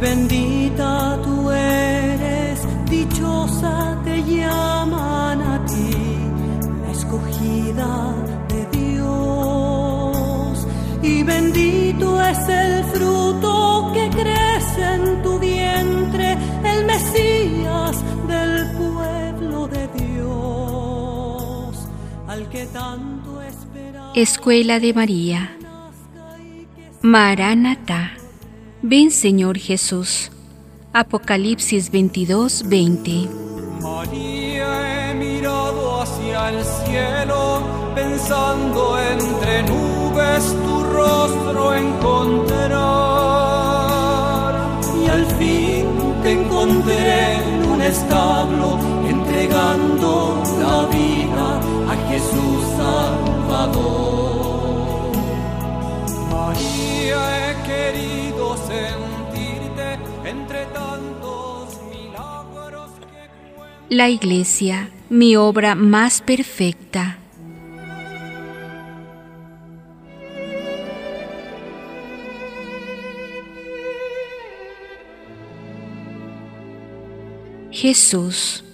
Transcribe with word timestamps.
bendita 0.00 1.20
tú 1.22 1.50
eres, 1.50 2.60
dichosa 2.88 4.00
te 4.02 4.22
llaman 4.24 5.42
a 5.42 5.64
ti, 5.66 5.90
la 6.82 6.90
escogida 6.90 8.14
de 8.48 8.78
Dios. 8.78 10.66
Y 11.02 11.22
bendito 11.22 12.22
es 12.22 12.48
el 12.48 12.84
fruto 12.84 13.90
que 13.92 14.08
crece 14.10 14.94
en 14.94 15.22
tu 15.22 15.38
vientre, 15.38 16.38
el 16.64 16.86
Mesías 16.86 17.96
del 18.26 18.70
pueblo 18.76 19.68
de 19.68 19.88
Dios, 19.88 21.76
al 22.26 22.48
que 22.48 22.64
tanto 22.66 23.42
espera. 23.42 24.12
Escuela 24.14 24.80
de 24.80 24.94
María. 24.94 25.56
Maranatá. 27.02 28.19
Ven 28.82 29.10
Señor 29.10 29.58
Jesús. 29.58 30.30
Apocalipsis 30.94 31.90
22, 31.90 32.64
20. 32.66 33.28
María, 33.82 35.10
he 35.10 35.14
mirado 35.14 36.00
hacia 36.00 36.48
el 36.48 36.64
cielo, 36.64 37.62
pensando 37.94 38.98
entre 38.98 39.64
nubes 39.64 40.44
tu 40.64 40.82
rostro 40.82 41.74
encontrar. 41.74 42.80
y 45.04 45.08
al 45.10 45.26
fin 45.36 45.86
te 46.22 46.32
encontré 46.32 47.34
en 47.34 47.64
un 47.66 47.82
establo 47.82 48.78
entregando 49.06 50.42
la 50.58 50.86
vida 50.86 51.60
a 51.86 51.96
Jesús 52.08 52.64
Salvador. 52.78 54.00
María, 56.30 57.50
he 57.50 57.62
querido 57.68 58.19
La 63.90 64.08
Iglesia, 64.08 64.88
mi 65.08 65.34
obra 65.34 65.74
más 65.74 66.22
perfecta. 66.22 67.18
Jesús. 77.72 78.69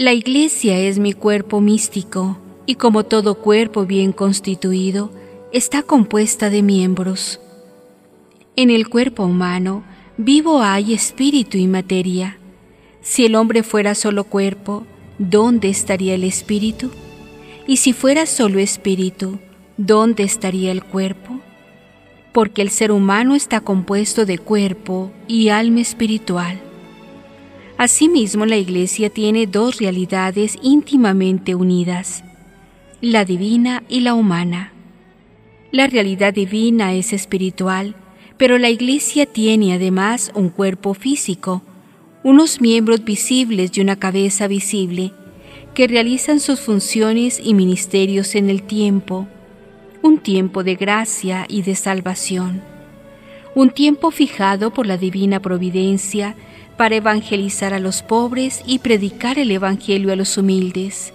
La 0.00 0.14
iglesia 0.14 0.78
es 0.78 0.98
mi 0.98 1.12
cuerpo 1.12 1.60
místico 1.60 2.38
y 2.64 2.76
como 2.76 3.04
todo 3.04 3.34
cuerpo 3.34 3.84
bien 3.84 4.12
constituido, 4.12 5.12
está 5.52 5.82
compuesta 5.82 6.48
de 6.48 6.62
miembros. 6.62 7.38
En 8.56 8.70
el 8.70 8.88
cuerpo 8.88 9.24
humano, 9.24 9.84
vivo 10.16 10.62
hay 10.62 10.94
espíritu 10.94 11.58
y 11.58 11.66
materia. 11.66 12.38
Si 13.02 13.26
el 13.26 13.34
hombre 13.34 13.62
fuera 13.62 13.94
solo 13.94 14.24
cuerpo, 14.24 14.86
¿dónde 15.18 15.68
estaría 15.68 16.14
el 16.14 16.24
espíritu? 16.24 16.90
Y 17.66 17.76
si 17.76 17.92
fuera 17.92 18.24
solo 18.24 18.58
espíritu, 18.58 19.38
¿dónde 19.76 20.22
estaría 20.22 20.72
el 20.72 20.82
cuerpo? 20.82 21.40
Porque 22.32 22.62
el 22.62 22.70
ser 22.70 22.90
humano 22.90 23.34
está 23.34 23.60
compuesto 23.60 24.24
de 24.24 24.38
cuerpo 24.38 25.12
y 25.28 25.50
alma 25.50 25.82
espiritual. 25.82 26.69
Asimismo, 27.80 28.44
la 28.44 28.58
Iglesia 28.58 29.08
tiene 29.08 29.46
dos 29.46 29.78
realidades 29.78 30.58
íntimamente 30.60 31.54
unidas, 31.54 32.22
la 33.00 33.24
divina 33.24 33.84
y 33.88 34.00
la 34.00 34.12
humana. 34.12 34.74
La 35.72 35.86
realidad 35.86 36.34
divina 36.34 36.92
es 36.92 37.14
espiritual, 37.14 37.94
pero 38.36 38.58
la 38.58 38.68
Iglesia 38.68 39.24
tiene 39.24 39.72
además 39.72 40.30
un 40.34 40.50
cuerpo 40.50 40.92
físico, 40.92 41.62
unos 42.22 42.60
miembros 42.60 43.02
visibles 43.02 43.70
y 43.74 43.80
una 43.80 43.96
cabeza 43.96 44.46
visible, 44.46 45.12
que 45.72 45.88
realizan 45.88 46.38
sus 46.38 46.60
funciones 46.60 47.40
y 47.42 47.54
ministerios 47.54 48.34
en 48.34 48.50
el 48.50 48.62
tiempo, 48.62 49.26
un 50.02 50.18
tiempo 50.18 50.64
de 50.64 50.74
gracia 50.74 51.46
y 51.48 51.62
de 51.62 51.74
salvación, 51.76 52.60
un 53.54 53.70
tiempo 53.70 54.10
fijado 54.10 54.70
por 54.70 54.86
la 54.86 54.98
divina 54.98 55.40
providencia 55.40 56.36
para 56.80 56.96
evangelizar 56.96 57.74
a 57.74 57.78
los 57.78 58.00
pobres 58.00 58.62
y 58.64 58.78
predicar 58.78 59.38
el 59.38 59.50
Evangelio 59.50 60.14
a 60.14 60.16
los 60.16 60.38
humildes, 60.38 61.12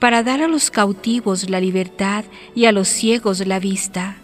para 0.00 0.24
dar 0.24 0.42
a 0.42 0.48
los 0.48 0.72
cautivos 0.72 1.48
la 1.48 1.60
libertad 1.60 2.24
y 2.56 2.64
a 2.64 2.72
los 2.72 2.88
ciegos 2.88 3.46
la 3.46 3.60
vista, 3.60 4.16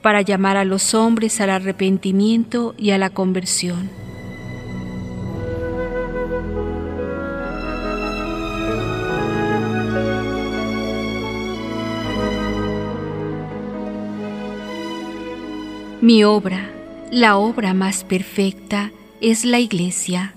para 0.00 0.22
llamar 0.22 0.56
a 0.56 0.64
los 0.64 0.94
hombres 0.94 1.42
al 1.42 1.50
arrepentimiento 1.50 2.74
y 2.78 2.92
a 2.92 2.96
la 2.96 3.10
conversión. 3.10 3.90
Mi 16.00 16.24
obra, 16.24 16.70
la 17.10 17.36
obra 17.36 17.74
más 17.74 18.04
perfecta, 18.04 18.90
es 19.20 19.44
la 19.44 19.60
Iglesia. 19.60 20.34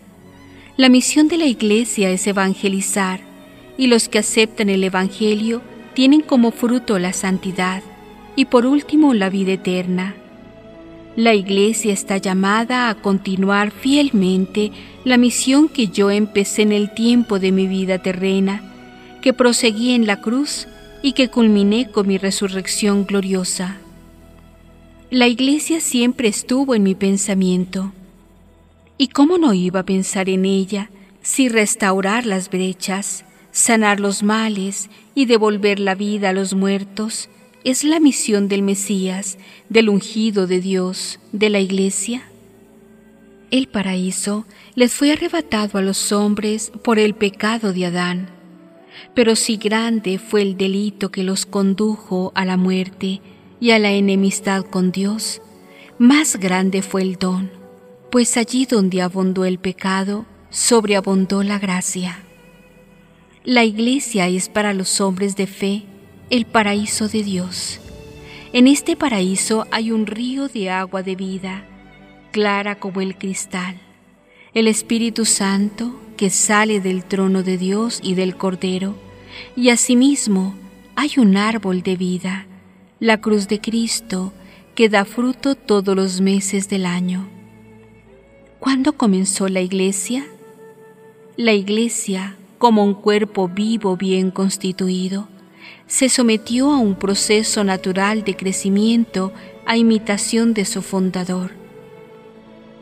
La 0.77 0.89
misión 0.89 1.27
de 1.27 1.37
la 1.37 1.45
Iglesia 1.45 2.09
es 2.09 2.25
evangelizar, 2.27 3.19
y 3.77 3.87
los 3.87 4.07
que 4.09 4.19
aceptan 4.19 4.69
el 4.69 4.83
Evangelio 4.83 5.61
tienen 5.93 6.21
como 6.21 6.51
fruto 6.51 6.99
la 6.99 7.13
santidad 7.13 7.83
y 8.35 8.45
por 8.45 8.65
último 8.65 9.13
la 9.13 9.29
vida 9.29 9.53
eterna. 9.53 10.15
La 11.15 11.33
Iglesia 11.33 11.91
está 11.91 12.17
llamada 12.17 12.89
a 12.89 12.95
continuar 12.95 13.71
fielmente 13.71 14.71
la 15.03 15.17
misión 15.17 15.67
que 15.67 15.87
yo 15.87 16.11
empecé 16.11 16.61
en 16.61 16.71
el 16.71 16.93
tiempo 16.93 17.39
de 17.39 17.51
mi 17.51 17.67
vida 17.67 17.97
terrena, 18.01 18.63
que 19.21 19.33
proseguí 19.33 19.91
en 19.91 20.07
la 20.07 20.21
cruz 20.21 20.67
y 21.01 21.13
que 21.13 21.29
culminé 21.29 21.91
con 21.91 22.07
mi 22.07 22.17
resurrección 22.17 23.05
gloriosa. 23.05 23.77
La 25.09 25.27
Iglesia 25.27 25.81
siempre 25.81 26.29
estuvo 26.29 26.75
en 26.75 26.83
mi 26.83 26.95
pensamiento. 26.95 27.91
¿Y 29.01 29.07
cómo 29.07 29.37
no 29.37 29.53
iba 29.53 29.79
a 29.79 29.85
pensar 29.85 30.27
en 30.27 30.43
ella 30.43 30.89
si 31.21 31.47
restaurar 31.47 32.25
las 32.25 32.49
brechas, 32.49 33.23
sanar 33.53 34.01
los 34.01 34.23
males 34.23 34.89
y 35.15 35.25
devolver 35.25 35.79
la 35.79 35.95
vida 35.95 36.29
a 36.29 36.33
los 36.33 36.53
muertos 36.53 37.29
es 37.63 37.85
la 37.85 38.01
misión 38.01 38.49
del 38.49 38.61
Mesías, 38.61 39.37
del 39.69 39.87
ungido 39.87 40.47
de 40.47 40.59
Dios, 40.59 41.21
de 41.31 41.49
la 41.49 41.61
Iglesia? 41.61 42.23
El 43.51 43.69
paraíso 43.69 44.45
les 44.75 44.93
fue 44.93 45.13
arrebatado 45.13 45.79
a 45.79 45.81
los 45.81 46.11
hombres 46.11 46.69
por 46.83 46.99
el 46.99 47.15
pecado 47.15 47.71
de 47.71 47.85
Adán, 47.85 48.29
pero 49.15 49.37
si 49.37 49.55
grande 49.55 50.19
fue 50.19 50.41
el 50.41 50.57
delito 50.57 51.09
que 51.09 51.23
los 51.23 51.45
condujo 51.45 52.33
a 52.35 52.43
la 52.43 52.57
muerte 52.57 53.21
y 53.61 53.71
a 53.71 53.79
la 53.79 53.93
enemistad 53.93 54.65
con 54.65 54.91
Dios, 54.91 55.41
más 55.97 56.35
grande 56.35 56.81
fue 56.81 57.01
el 57.03 57.15
don, 57.15 57.58
pues 58.11 58.37
allí 58.37 58.65
donde 58.65 59.01
abundó 59.01 59.45
el 59.45 59.59
pecado, 59.59 60.25
sobreabundó 60.49 61.43
la 61.43 61.59
gracia. 61.59 62.23
La 63.43 63.63
iglesia 63.63 64.27
es 64.27 64.49
para 64.49 64.73
los 64.73 64.99
hombres 65.01 65.35
de 65.35 65.47
fe 65.47 65.83
el 66.29 66.45
paraíso 66.45 67.07
de 67.07 67.23
Dios. 67.23 67.79
En 68.51 68.67
este 68.67 68.95
paraíso 68.95 69.67
hay 69.71 69.91
un 69.91 70.07
río 70.07 70.47
de 70.47 70.69
agua 70.69 71.03
de 71.03 71.15
vida, 71.15 71.65
clara 72.31 72.79
como 72.79 73.01
el 73.01 73.15
cristal. 73.17 73.79
El 74.53 74.67
Espíritu 74.67 75.25
Santo 75.25 75.99
que 76.17 76.29
sale 76.29 76.81
del 76.81 77.05
trono 77.05 77.43
de 77.43 77.57
Dios 77.57 78.01
y 78.03 78.15
del 78.15 78.35
Cordero, 78.35 78.95
y 79.55 79.69
asimismo 79.69 80.53
hay 80.95 81.11
un 81.17 81.37
árbol 81.37 81.81
de 81.81 81.95
vida, 81.95 82.45
la 82.99 83.21
cruz 83.21 83.47
de 83.47 83.61
Cristo, 83.61 84.33
que 84.75 84.89
da 84.89 85.05
fruto 85.05 85.55
todos 85.55 85.95
los 85.95 86.19
meses 86.19 86.67
del 86.67 86.85
año. 86.85 87.38
¿Cuándo 88.59 88.91
comenzó 88.91 89.47
la 89.47 89.61
iglesia? 89.61 90.27
La 91.37 91.53
Iglesia, 91.53 92.35
como 92.57 92.83
un 92.83 92.93
cuerpo 92.93 93.47
vivo 93.47 93.95
bien 93.95 94.31
constituido, 94.31 95.29
se 95.87 96.09
sometió 96.09 96.69
a 96.69 96.77
un 96.77 96.95
proceso 96.95 97.63
natural 97.63 98.25
de 98.25 98.35
crecimiento 98.35 99.31
a 99.65 99.77
imitación 99.77 100.53
de 100.53 100.65
su 100.65 100.81
fundador. 100.81 101.51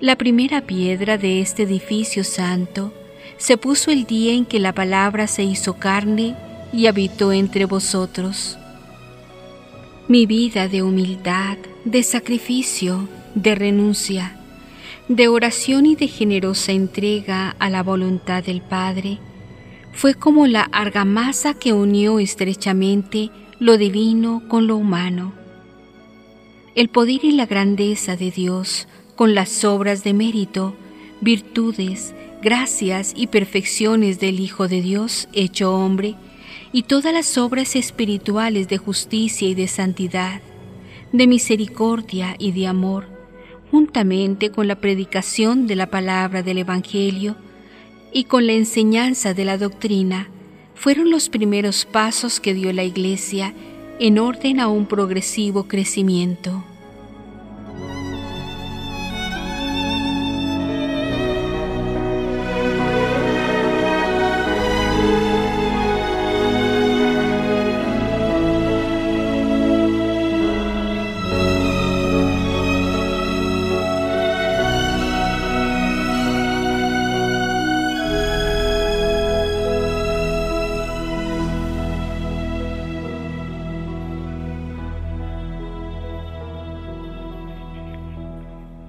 La 0.01 0.15
primera 0.15 0.61
piedra 0.61 1.19
de 1.19 1.41
este 1.41 1.63
edificio 1.63 2.23
santo 2.23 2.91
se 3.37 3.57
puso 3.57 3.91
el 3.91 4.05
día 4.05 4.33
en 4.33 4.45
que 4.45 4.59
la 4.59 4.73
palabra 4.73 5.27
se 5.27 5.43
hizo 5.43 5.73
carne 5.73 6.35
y 6.73 6.87
habitó 6.87 7.31
entre 7.33 7.65
vosotros. 7.65 8.57
Mi 10.07 10.25
vida 10.25 10.67
de 10.67 10.81
humildad, 10.81 11.57
de 11.85 12.01
sacrificio, 12.01 13.07
de 13.35 13.53
renuncia, 13.53 14.37
de 15.07 15.29
oración 15.29 15.85
y 15.85 15.95
de 15.95 16.07
generosa 16.09 16.73
entrega 16.73 17.55
a 17.59 17.69
la 17.69 17.81
voluntad 17.81 18.43
del 18.43 18.61
Padre, 18.61 19.19
fue 19.93 20.15
como 20.15 20.47
la 20.47 20.63
argamasa 20.63 21.53
que 21.53 21.71
unió 21.71 22.19
estrechamente 22.19 23.29
lo 23.57 23.77
divino 23.77 24.43
con 24.49 24.67
lo 24.67 24.75
humano. 24.75 25.33
El 26.75 26.89
poder 26.89 27.23
y 27.23 27.31
la 27.31 27.45
grandeza 27.45 28.17
de 28.17 28.31
Dios 28.31 28.87
con 29.15 29.33
las 29.33 29.63
obras 29.63 30.03
de 30.03 30.13
mérito, 30.13 30.75
virtudes, 31.21 32.13
gracias 32.41 33.13
y 33.15 33.27
perfecciones 33.27 34.19
del 34.19 34.41
Hijo 34.41 34.67
de 34.67 34.81
Dios 34.81 35.29
hecho 35.31 35.73
hombre, 35.73 36.15
y 36.73 36.83
todas 36.83 37.13
las 37.13 37.37
obras 37.37 37.77
espirituales 37.77 38.67
de 38.67 38.77
justicia 38.77 39.47
y 39.47 39.55
de 39.55 39.69
santidad, 39.69 40.41
de 41.13 41.27
misericordia 41.27 42.35
y 42.37 42.51
de 42.51 42.67
amor, 42.67 43.16
juntamente 43.71 44.51
con 44.51 44.67
la 44.67 44.75
predicación 44.75 45.67
de 45.67 45.75
la 45.75 45.87
palabra 45.87 46.43
del 46.43 46.59
Evangelio 46.59 47.35
y 48.13 48.25
con 48.25 48.47
la 48.47 48.53
enseñanza 48.53 49.33
de 49.33 49.45
la 49.45 49.57
doctrina, 49.57 50.29
fueron 50.75 51.09
los 51.09 51.29
primeros 51.29 51.85
pasos 51.85 52.39
que 52.39 52.53
dio 52.53 52.71
la 52.71 52.83
Iglesia 52.83 53.53
en 53.99 54.19
orden 54.19 54.59
a 54.59 54.67
un 54.67 54.85
progresivo 54.85 55.67
crecimiento. 55.67 56.63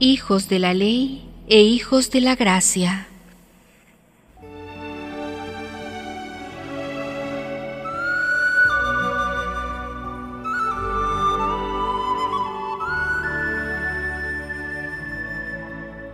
Hijos 0.09 0.49
de 0.49 0.59
la 0.59 0.73
ley 0.73 1.21
e 1.49 1.61
hijos 1.61 2.11
de 2.11 2.23
la 2.23 2.35
gracia. 2.35 3.09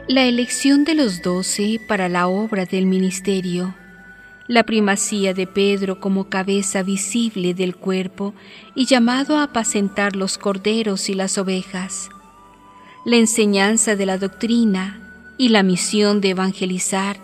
La 0.09 0.25
elección 0.25 0.83
de 0.83 0.97
los 0.97 1.23
doce 1.23 1.81
para 1.87 2.09
la 2.09 2.27
obra 2.27 2.65
del 2.67 2.87
ministerio, 2.87 3.77
la 4.49 4.65
primacía 4.65 5.35
de 5.35 5.47
Pedro 5.47 6.01
como 6.01 6.29
cabeza 6.29 6.83
visible 6.83 7.55
del 7.55 7.77
cuerpo 7.77 8.35
y 8.75 8.87
llamado 8.87 9.39
a 9.39 9.45
apacentar 9.45 10.17
los 10.17 10.37
corderos 10.37 11.09
y 11.09 11.15
las 11.15 11.39
ovejas, 11.39 12.11
la 13.05 13.17
enseñanza 13.17 13.97
de 13.97 14.07
la 14.07 14.17
doctrina 14.17 15.01
y 15.37 15.51
la 15.51 15.63
misión 15.63 16.23
de 16.23 16.31
evangelizar, 16.31 17.19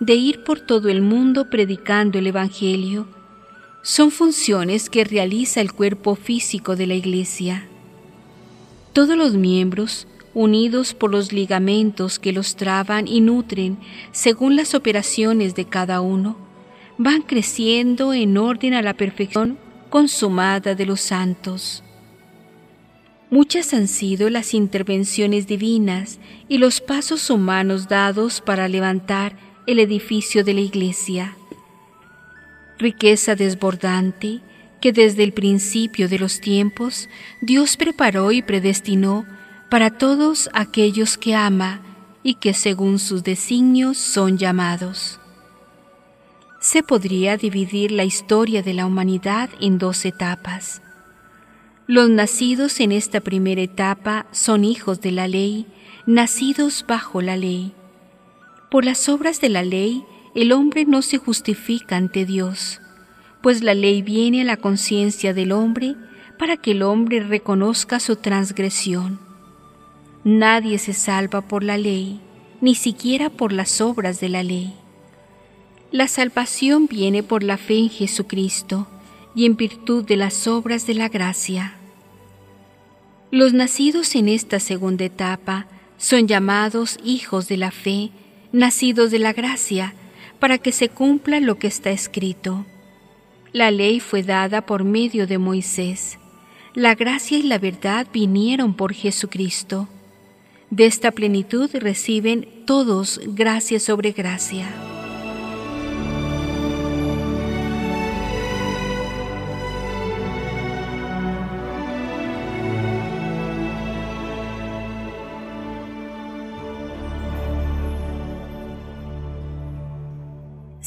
de 0.00 0.14
ir 0.14 0.44
por 0.44 0.60
todo 0.60 0.88
el 0.88 1.02
mundo 1.02 1.50
predicando 1.50 2.18
el 2.18 2.26
Evangelio, 2.26 3.06
son 3.82 4.10
funciones 4.10 4.88
que 4.88 5.04
realiza 5.04 5.60
el 5.60 5.72
cuerpo 5.72 6.16
físico 6.16 6.74
de 6.74 6.86
la 6.86 6.94
Iglesia. 6.94 7.68
Todos 8.92 9.16
los 9.16 9.34
miembros, 9.34 10.06
unidos 10.32 10.94
por 10.94 11.10
los 11.10 11.32
ligamentos 11.32 12.18
que 12.18 12.32
los 12.32 12.56
traban 12.56 13.06
y 13.06 13.20
nutren 13.20 13.78
según 14.12 14.56
las 14.56 14.74
operaciones 14.74 15.54
de 15.54 15.66
cada 15.66 16.00
uno, 16.00 16.36
van 16.98 17.22
creciendo 17.22 18.14
en 18.14 18.38
orden 18.38 18.72
a 18.72 18.82
la 18.82 18.94
perfección 18.94 19.58
consumada 19.90 20.74
de 20.74 20.86
los 20.86 21.00
santos. 21.00 21.82
Muchas 23.28 23.74
han 23.74 23.88
sido 23.88 24.30
las 24.30 24.54
intervenciones 24.54 25.48
divinas 25.48 26.20
y 26.48 26.58
los 26.58 26.80
pasos 26.80 27.28
humanos 27.28 27.88
dados 27.88 28.40
para 28.40 28.68
levantar 28.68 29.36
el 29.66 29.80
edificio 29.80 30.44
de 30.44 30.54
la 30.54 30.60
Iglesia. 30.60 31.36
Riqueza 32.78 33.34
desbordante 33.34 34.42
que 34.80 34.92
desde 34.92 35.24
el 35.24 35.32
principio 35.32 36.08
de 36.08 36.20
los 36.20 36.40
tiempos 36.40 37.08
Dios 37.40 37.76
preparó 37.76 38.30
y 38.30 38.42
predestinó 38.42 39.26
para 39.70 39.90
todos 39.90 40.48
aquellos 40.52 41.18
que 41.18 41.34
ama 41.34 41.80
y 42.22 42.34
que 42.34 42.54
según 42.54 43.00
sus 43.00 43.24
designios 43.24 43.98
son 43.98 44.38
llamados. 44.38 45.18
Se 46.60 46.84
podría 46.84 47.36
dividir 47.36 47.90
la 47.90 48.04
historia 48.04 48.62
de 48.62 48.74
la 48.74 48.86
humanidad 48.86 49.50
en 49.60 49.78
dos 49.78 50.04
etapas 50.04 50.80
los 51.86 52.10
nacidos 52.10 52.80
en 52.80 52.90
esta 52.90 53.20
primera 53.20 53.62
etapa 53.62 54.26
son 54.32 54.64
hijos 54.64 55.00
de 55.00 55.12
la 55.12 55.28
ley, 55.28 55.66
nacidos 56.04 56.84
bajo 56.86 57.22
la 57.22 57.36
ley. 57.36 57.72
Por 58.70 58.84
las 58.84 59.08
obras 59.08 59.40
de 59.40 59.48
la 59.48 59.62
ley, 59.62 60.04
el 60.34 60.50
hombre 60.50 60.84
no 60.84 61.00
se 61.00 61.18
justifica 61.18 61.96
ante 61.96 62.26
Dios, 62.26 62.80
pues 63.40 63.62
la 63.62 63.74
ley 63.74 64.02
viene 64.02 64.42
a 64.42 64.44
la 64.44 64.56
conciencia 64.56 65.32
del 65.32 65.52
hombre 65.52 65.94
para 66.40 66.56
que 66.56 66.72
el 66.72 66.82
hombre 66.82 67.20
reconozca 67.20 68.00
su 68.00 68.16
transgresión. 68.16 69.20
Nadie 70.24 70.78
se 70.78 70.92
salva 70.92 71.42
por 71.42 71.62
la 71.62 71.78
ley, 71.78 72.20
ni 72.60 72.74
siquiera 72.74 73.30
por 73.30 73.52
las 73.52 73.80
obras 73.80 74.18
de 74.18 74.28
la 74.28 74.42
ley. 74.42 74.74
La 75.92 76.08
salvación 76.08 76.88
viene 76.88 77.22
por 77.22 77.44
la 77.44 77.56
fe 77.56 77.78
en 77.78 77.90
Jesucristo, 77.90 78.88
y 79.36 79.44
en 79.44 79.56
virtud 79.56 80.04
de 80.04 80.16
las 80.16 80.48
obras 80.48 80.86
de 80.86 80.94
la 80.94 81.08
gracia. 81.08 81.74
Los 83.30 83.52
nacidos 83.52 84.14
en 84.16 84.28
esta 84.28 84.58
segunda 84.58 85.04
etapa 85.04 85.66
son 85.98 86.26
llamados 86.26 86.98
hijos 87.04 87.46
de 87.46 87.58
la 87.58 87.70
fe, 87.70 88.10
nacidos 88.52 89.10
de 89.10 89.18
la 89.18 89.34
gracia, 89.34 89.94
para 90.40 90.56
que 90.56 90.72
se 90.72 90.88
cumpla 90.88 91.40
lo 91.40 91.58
que 91.58 91.66
está 91.66 91.90
escrito. 91.90 92.64
La 93.52 93.70
ley 93.70 94.00
fue 94.00 94.22
dada 94.22 94.62
por 94.64 94.84
medio 94.84 95.26
de 95.26 95.38
Moisés. 95.38 96.18
La 96.74 96.94
gracia 96.94 97.38
y 97.38 97.42
la 97.42 97.58
verdad 97.58 98.06
vinieron 98.12 98.74
por 98.74 98.94
Jesucristo. 98.94 99.88
De 100.70 100.86
esta 100.86 101.10
plenitud 101.10 101.70
reciben 101.74 102.48
todos 102.64 103.20
gracia 103.26 103.80
sobre 103.80 104.12
gracia. 104.12 104.95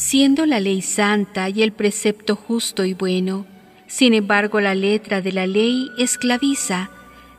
Siendo 0.09 0.47
la 0.47 0.59
ley 0.59 0.81
santa 0.81 1.49
y 1.49 1.61
el 1.61 1.71
precepto 1.71 2.35
justo 2.35 2.83
y 2.83 2.95
bueno. 2.95 3.45
Sin 3.85 4.15
embargo, 4.15 4.59
la 4.59 4.73
letra 4.73 5.21
de 5.21 5.31
la 5.31 5.45
ley 5.45 5.87
esclaviza, 5.99 6.89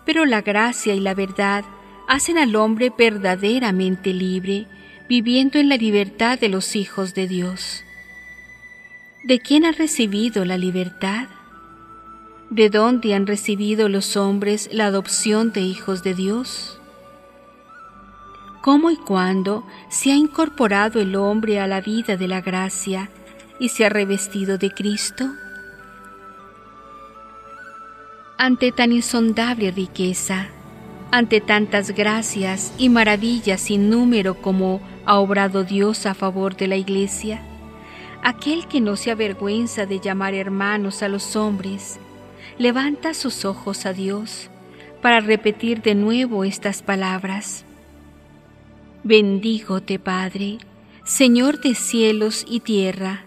pero 0.07 0.25
la 0.25 0.41
gracia 0.41 0.95
y 0.95 1.00
la 1.00 1.15
verdad 1.15 1.65
hacen 2.07 2.39
al 2.39 2.55
hombre 2.55 2.93
verdaderamente 2.97 4.15
libre, 4.15 4.69
viviendo 5.09 5.59
en 5.59 5.69
la 5.69 5.77
libertad 5.79 6.39
de 6.39 6.49
los 6.49 6.77
hijos 6.77 7.12
de 7.12 7.27
Dios. 7.27 7.83
¿De 9.25 9.41
quién 9.41 9.65
ha 9.65 9.73
recibido 9.73 10.45
la 10.45 10.57
libertad? 10.57 11.27
¿De 12.50 12.71
dónde 12.71 13.15
han 13.15 13.27
recibido 13.27 13.89
los 13.89 14.17
hombres 14.17 14.71
la 14.71 14.87
adopción 14.87 15.50
de 15.50 15.62
hijos 15.62 16.05
de 16.05 16.15
Dios? 16.15 16.80
Cómo 18.61 18.90
y 18.90 18.97
cuándo 18.97 19.64
se 19.88 20.12
ha 20.12 20.17
incorporado 20.17 21.00
el 21.00 21.17
hombre 21.17 21.61
a 21.61 21.67
la 21.67 21.81
vida 21.81 22.17
de 22.17 22.29
la 22.29 22.40
gracia 22.40 23.11
y 23.59 23.71
se 23.71 23.85
ha 23.85 23.88
revestido 23.88 24.59
de 24.59 24.71
Cristo? 24.71 25.26
Ante 28.38 28.73
tan 28.73 28.93
insondable 28.93 29.71
riqueza, 29.71 30.49
ante 31.11 31.40
tantas 31.40 31.90
gracias 31.90 32.73
y 32.79 32.88
maravillas 32.88 33.61
sin 33.61 33.90
número 33.90 34.40
como 34.40 34.81
ha 35.05 35.19
obrado 35.19 35.64
Dios 35.64 36.07
a 36.07 36.14
favor 36.14 36.57
de 36.57 36.69
la 36.69 36.76
Iglesia, 36.76 37.43
aquel 38.23 38.67
que 38.67 38.81
no 38.81 38.97
se 38.97 39.11
avergüenza 39.11 39.87
de 39.87 40.00
llamar 40.00 40.35
hermanos 40.35 41.02
a 41.02 41.09
los 41.09 41.37
hombres, 41.37 41.99
levanta 42.59 43.12
sus 43.14 43.45
ojos 43.45 43.87
a 43.87 43.93
Dios 43.93 44.50
para 45.02 45.21
repetir 45.21 45.83
de 45.83 45.95
nuevo 45.95 46.45
estas 46.45 46.83
palabras. 46.83 47.64
Bendígote, 49.02 49.99
Padre, 49.99 50.59
Señor 51.04 51.61
de 51.62 51.75
cielos 51.75 52.45
y 52.47 52.61
tierra, 52.61 53.25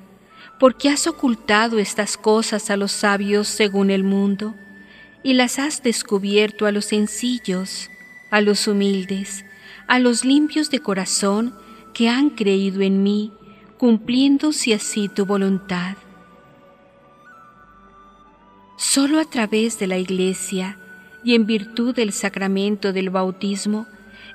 porque 0.60 0.90
has 0.90 1.08
ocultado 1.08 1.80
estas 1.80 2.16
cosas 2.16 2.70
a 2.70 2.78
los 2.78 2.92
sabios 2.92 3.48
según 3.48 3.90
el 3.90 4.04
mundo, 4.04 4.54
y 5.24 5.34
las 5.34 5.58
has 5.58 5.82
descubierto 5.82 6.68
a 6.68 6.72
los 6.72 6.86
sencillos, 6.86 7.90
a 8.30 8.40
los 8.42 8.68
humildes, 8.68 9.46
a 9.88 9.98
los 9.98 10.24
limpios 10.26 10.70
de 10.70 10.80
corazón 10.80 11.56
que 11.94 12.08
han 12.08 12.30
creído 12.30 12.82
en 12.82 13.02
mí, 13.02 13.34
cumpliéndose 13.80 14.76
así 14.76 15.10
tu 15.10 15.26
voluntad. 15.26 15.98
Solo 18.78 19.20
a 19.20 19.26
través 19.26 19.80
de 19.80 19.88
la 19.88 19.98
Iglesia 19.98 20.78
y 21.24 21.34
en 21.34 21.48
virtud 21.48 21.96
del 21.96 22.14
sacramento 22.14 22.94
del 22.94 23.10
bautismo, 23.10 23.88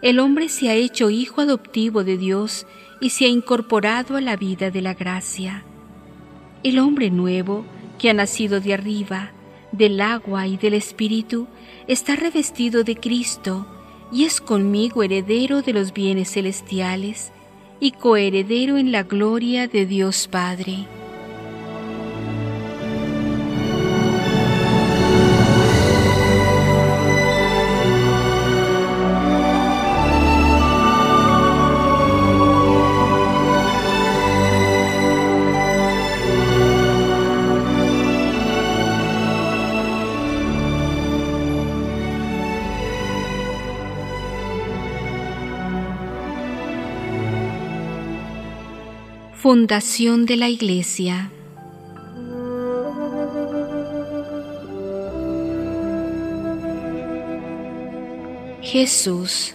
el 0.03 0.21
hombre 0.21 0.49
se 0.49 0.69
ha 0.71 0.75
hecho 0.75 1.11
hijo 1.11 1.41
adoptivo 1.41 2.05
de 2.05 2.17
Dios 2.17 2.67
y 3.01 3.11
se 3.11 3.25
ha 3.25 3.29
incorporado 3.29 4.17
a 4.17 4.21
la 4.21 4.37
vida 4.37 4.71
de 4.71 4.83
la 4.83 4.95
gracia. 4.95 5.65
El 6.63 6.79
hombre 6.79 7.11
nuevo, 7.11 7.65
que 7.99 8.11
ha 8.11 8.15
nacido 8.15 8.61
de 8.61 8.75
arriba, 8.75 9.33
del 9.73 10.01
agua 10.01 10.47
y 10.47 10.57
del 10.57 10.75
Espíritu, 10.75 11.47
está 11.87 12.17
revestido 12.17 12.85
de 12.85 12.97
Cristo 12.97 13.67
y 14.13 14.25
es 14.25 14.41
conmigo 14.41 15.03
heredero 15.03 15.63
de 15.63 15.73
los 15.73 15.93
bienes 15.93 16.33
celestiales 16.33 17.33
y 17.81 17.93
coheredero 17.93 18.79
en 18.79 18.93
la 18.93 19.03
gloria 19.03 19.69
de 19.69 19.87
Dios 19.87 20.29
Padre. 20.29 20.98
Fundación 49.41 50.27
de 50.27 50.35
la 50.35 50.49
Iglesia. 50.49 51.31
Jesús. 58.63 59.55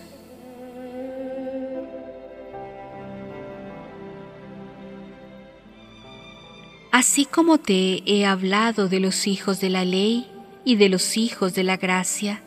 Así 6.93 7.25
como 7.25 7.57
te 7.57 8.03
he 8.05 8.25
hablado 8.25 8.87
de 8.87 9.01
los 9.01 9.27
hijos 9.27 9.59
de 9.59 9.69
la 9.69 9.83
ley 9.83 10.25
y 10.63 10.77
de 10.77 10.87
los 10.87 11.17
hijos 11.17 11.55
de 11.55 11.65
la 11.65 11.75
gracia, 11.75 12.41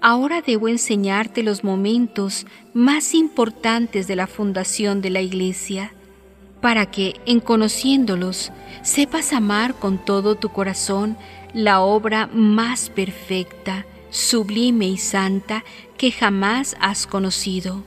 ahora 0.00 0.40
debo 0.40 0.68
enseñarte 0.68 1.42
los 1.42 1.64
momentos 1.64 2.46
más 2.72 3.12
importantes 3.12 4.06
de 4.06 4.16
la 4.16 4.26
fundación 4.26 5.02
de 5.02 5.10
la 5.10 5.20
Iglesia 5.20 5.92
para 6.62 6.86
que, 6.86 7.20
en 7.26 7.40
conociéndolos, 7.40 8.52
sepas 8.82 9.34
amar 9.34 9.74
con 9.74 10.02
todo 10.02 10.36
tu 10.36 10.48
corazón 10.48 11.18
la 11.52 11.80
obra 11.80 12.28
más 12.32 12.88
perfecta, 12.88 13.84
sublime 14.10 14.86
y 14.86 14.96
santa 14.96 15.64
que 15.98 16.12
jamás 16.12 16.76
has 16.80 17.06
conocido. 17.06 17.82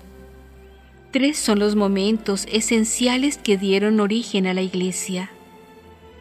Tres 1.11 1.39
son 1.39 1.59
los 1.59 1.75
momentos 1.75 2.45
esenciales 2.51 3.37
que 3.37 3.57
dieron 3.57 4.01
origen 4.01 4.45
a 4.45 4.53
la 4.53 4.61
Iglesia. 4.61 5.31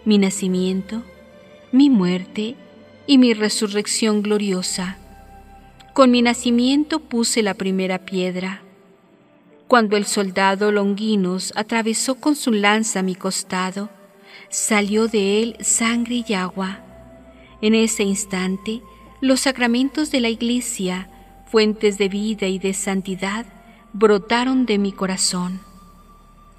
Mi 0.04 0.18
nacimiento, 0.18 1.02
mi 1.72 1.90
muerte 1.90 2.54
y 3.08 3.18
mi 3.18 3.34
resurrección 3.34 4.22
gloriosa. 4.22 4.96
Con 5.92 6.12
mi 6.12 6.22
nacimiento 6.22 7.00
puse 7.00 7.42
la 7.42 7.54
primera 7.54 7.98
piedra 7.98 8.63
cuando 9.68 9.96
el 9.96 10.04
soldado 10.04 10.70
Longinos 10.70 11.52
atravesó 11.56 12.16
con 12.16 12.36
su 12.36 12.52
lanza 12.52 13.02
mi 13.02 13.14
costado, 13.14 13.90
salió 14.50 15.08
de 15.08 15.42
él 15.42 15.56
sangre 15.60 16.24
y 16.26 16.34
agua. 16.34 16.80
En 17.60 17.74
ese 17.74 18.02
instante, 18.02 18.82
los 19.20 19.40
sacramentos 19.40 20.10
de 20.10 20.20
la 20.20 20.28
Iglesia, 20.28 21.08
fuentes 21.46 21.98
de 21.98 22.08
vida 22.08 22.46
y 22.46 22.58
de 22.58 22.74
santidad, 22.74 23.46
brotaron 23.92 24.66
de 24.66 24.78
mi 24.78 24.92
corazón. 24.92 25.60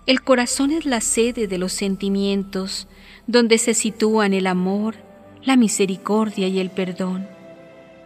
El 0.07 0.21
corazón 0.21 0.71
es 0.71 0.85
la 0.85 1.01
sede 1.01 1.47
de 1.47 1.57
los 1.57 1.73
sentimientos, 1.73 2.87
donde 3.27 3.57
se 3.57 3.73
sitúan 3.73 4.33
el 4.33 4.47
amor, 4.47 4.95
la 5.43 5.55
misericordia 5.55 6.47
y 6.47 6.59
el 6.59 6.69
perdón. 6.69 7.27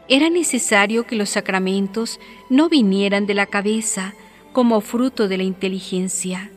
Era 0.08 0.30
necesario 0.30 1.06
que 1.06 1.16
los 1.16 1.30
sacramentos 1.30 2.20
no 2.50 2.70
vinieran 2.70 3.28
de 3.28 3.34
la 3.34 3.46
cabeza, 3.46 4.14
como 4.52 4.82
fruto 4.82 5.28
de 5.28 5.38
la 5.38 5.44
inteligencia. 5.44 6.52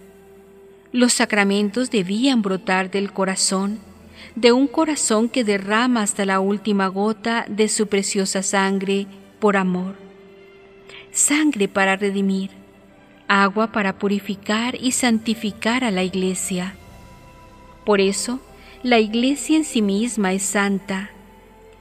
Los 0.92 1.14
sacramentos 1.14 1.90
debían 1.90 2.42
brotar 2.42 2.90
del 2.90 3.12
corazón, 3.12 3.78
de 4.34 4.52
un 4.52 4.66
corazón 4.66 5.28
que 5.28 5.44
derrama 5.44 6.02
hasta 6.02 6.25
la 6.25 6.40
última 6.40 6.87
gota 6.88 7.44
de 7.49 7.68
su 7.68 7.87
preciosa 7.87 8.42
sangre 8.42 9.06
por 9.40 9.56
amor. 9.56 9.96
Sangre 11.11 11.68
para 11.68 11.96
redimir, 11.96 12.50
agua 13.28 13.72
para 13.72 13.99
purificar 13.99 14.76
y 14.80 14.92
santificar 14.92 15.84
a 15.84 15.90
la 15.90 16.02
iglesia. 16.02 16.75
Por 17.84 18.00
eso, 18.00 18.40
la 18.82 18.99
iglesia 18.99 19.56
en 19.56 19.64
sí 19.64 19.82
misma 19.82 20.32
es 20.32 20.42
santa, 20.42 21.11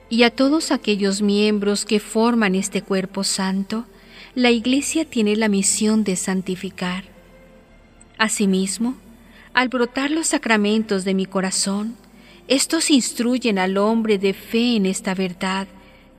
y 0.10 0.24
a 0.24 0.30
todos 0.30 0.72
aquellos 0.72 1.22
miembros 1.22 1.86
que 1.86 2.00
forman 2.00 2.56
este 2.56 2.82
cuerpo 2.82 3.24
santo, 3.24 3.86
la 4.34 4.50
Iglesia 4.50 5.04
tiene 5.04 5.36
la 5.36 5.50
misión 5.50 6.06
de 6.06 6.16
santificar. 6.16 7.04
Asimismo, 8.18 8.96
al 9.54 9.68
brotar 9.68 10.10
los 10.10 10.28
sacramentos 10.28 11.04
de 11.04 11.14
mi 11.14 11.26
corazón, 11.26 11.98
estos 12.48 12.92
instruyen 12.92 13.60
al 13.60 13.78
hombre 13.78 14.18
de 14.18 14.34
fe 14.34 14.78
en 14.78 14.86
esta 14.86 15.14
verdad 15.14 15.68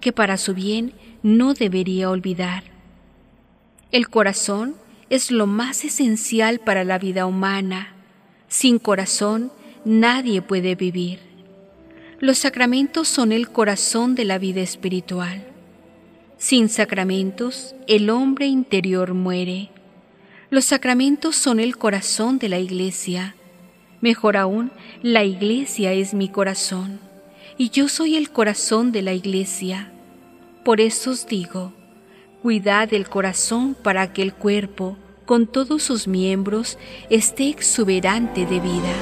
que 0.00 0.12
para 0.12 0.37
su 0.37 0.52
bien 0.52 0.92
no 1.23 1.54
debería 1.54 2.11
olvidar. 2.11 2.64
El 3.92 4.09
corazón 4.09 4.75
es 5.09 5.31
lo 5.31 5.47
más 5.47 5.85
esencial 5.85 6.59
para 6.59 6.85
la 6.85 6.99
vida 6.99 7.25
humana. 7.25 7.95
Sin 8.49 8.78
corazón 8.78 9.52
nadie 9.85 10.42
puede 10.42 10.75
vivir. 10.75 11.21
Los 12.21 12.38
sacramentos 12.38 13.09
son 13.09 13.33
el 13.33 13.49
corazón 13.49 14.14
de 14.14 14.25
la 14.26 14.38
vida 14.38 14.61
espiritual. 14.61 15.51
Sin 16.42 16.68
sacramentos, 16.68 17.76
el 17.87 18.11
hombre 18.11 18.46
interior 18.46 19.14
muere. 19.14 19.70
Los 20.50 20.64
sacramentos 20.64 21.37
son 21.37 21.61
el 21.61 21.78
corazón 21.78 22.40
de 22.40 22.49
la 22.49 22.58
iglesia. 22.58 23.37
Mejor 24.00 24.37
aún, 24.37 24.72
la 25.02 25.22
iglesia 25.22 25.92
es 25.92 26.14
mi 26.14 26.28
corazón, 26.28 26.99
y 27.58 27.70
yo 27.70 27.87
soy 27.87 28.16
el 28.16 28.30
corazón 28.30 28.90
de 28.90 29.02
la 29.02 29.12
iglesia. 29.12 29.92
Por 30.64 30.80
eso 30.80 31.12
os 31.12 31.28
digo, 31.28 31.75
cuidad 32.42 32.88
del 32.88 33.08
corazón 33.08 33.76
para 33.80 34.12
que 34.12 34.22
el 34.22 34.34
cuerpo, 34.34 34.96
con 35.26 35.46
todos 35.46 35.84
sus 35.84 36.08
miembros, 36.08 36.76
esté 37.08 37.50
exuberante 37.50 38.46
de 38.46 38.58
vida. 38.58 38.94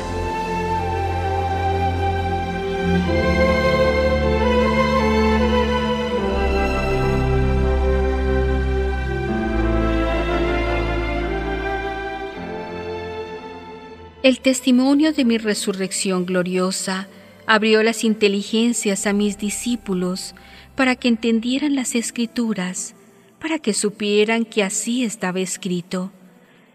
El 14.23 14.41
testimonio 14.41 15.15
de 15.15 15.25
mi 15.25 15.39
resurrección 15.39 16.27
gloriosa 16.27 17.09
abrió 17.47 17.83
las 17.83 18.05
inteligencias 18.05 19.07
a 19.07 19.15
mis 19.15 19.39
discípulos 19.39 20.35
para 20.77 20.95
que 20.95 21.09
entendieran 21.09 21.75
las 21.75 21.95
escrituras, 21.95 22.95
para 23.41 23.59
que 23.59 23.73
supieran 23.73 24.45
que 24.45 24.63
así 24.63 25.05
estaba 25.05 25.41
escrito, 25.41 26.13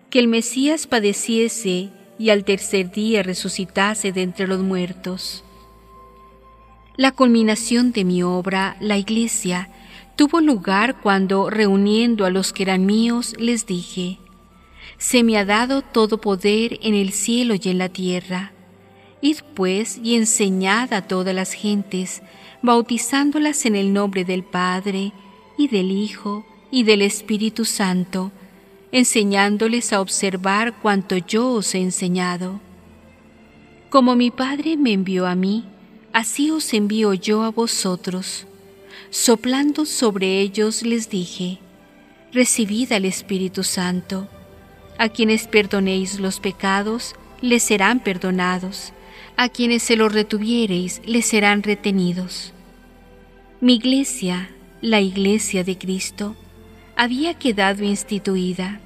que 0.10 0.18
el 0.18 0.28
Mesías 0.28 0.88
padeciese 0.88 1.92
y 2.18 2.32
al 2.32 2.46
tercer 2.46 2.92
día 2.92 3.22
resucitase 3.22 4.12
de 4.12 4.24
entre 4.24 4.48
los 4.48 4.62
muertos. 4.62 5.44
La 6.98 7.12
culminación 7.12 7.92
de 7.92 8.06
mi 8.06 8.24
obra, 8.24 8.76
la 8.80 8.98
Iglesia, 8.98 9.70
tuvo 10.16 10.42
lugar 10.42 11.00
cuando, 11.00 11.52
reuniendo 11.52 12.26
a 12.26 12.32
los 12.32 12.54
que 12.54 12.64
eran 12.64 12.88
míos, 12.88 13.36
les 13.38 13.68
dije, 13.68 14.18
se 14.98 15.24
me 15.24 15.38
ha 15.38 15.46
dado 15.46 15.82
todo 15.82 16.20
poder 16.20 16.80
en 16.82 16.94
el 16.94 17.12
cielo 17.12 17.56
y 17.56 17.70
en 17.70 17.78
la 17.78 17.90
tierra. 17.90 18.52
Id 19.22 19.40
pues 19.54 20.00
y 20.04 20.16
enseñad 20.16 20.94
a 20.94 21.08
todas 21.08 21.34
las 21.34 21.54
gentes, 21.54 22.22
bautizándolas 22.62 23.66
en 23.66 23.76
el 23.76 23.94
nombre 23.94 24.26
del 24.26 24.44
Padre, 24.44 25.14
y 25.58 25.68
del 25.68 25.92
Hijo, 25.92 26.46
y 26.72 26.84
del 26.84 27.02
Espíritu 27.02 27.66
Santo, 27.66 28.32
enseñándoles 28.92 29.94
a 29.94 30.02
observar 30.02 30.80
cuanto 30.82 31.18
yo 31.18 31.52
os 31.52 31.74
he 31.76 31.80
enseñado. 31.80 32.60
Como 33.90 34.16
mi 34.16 34.32
Padre 34.32 34.78
me 34.78 34.94
envió 34.94 35.26
a 35.26 35.36
mí, 35.36 35.66
así 36.12 36.52
os 36.52 36.74
envío 36.74 37.14
yo 37.14 37.44
a 37.44 37.52
vosotros. 37.52 38.46
Soplando 39.10 39.86
sobre 39.86 40.42
ellos 40.42 40.84
les 40.84 41.10
dije, 41.10 41.60
Recibid 42.34 42.92
al 42.92 43.06
Espíritu 43.06 43.64
Santo. 43.64 44.28
A 44.98 45.10
quienes 45.10 45.48
perdonéis 45.48 46.20
los 46.20 46.40
pecados, 46.40 47.16
les 47.42 47.64
serán 47.64 48.00
perdonados. 48.00 48.94
A 49.36 49.50
quienes 49.50 49.84
se 49.84 49.98
los 49.98 50.14
retuviereis, 50.14 51.02
les 51.06 51.26
serán 51.26 51.64
retenidos. 51.64 52.54
Mi 53.60 53.76
iglesia, 53.76 54.50
la 54.82 55.02
iglesia 55.02 55.64
de 55.64 55.78
Cristo, 55.78 56.36
había 56.96 57.34
quedado 57.34 57.84
instituida. 57.84 58.80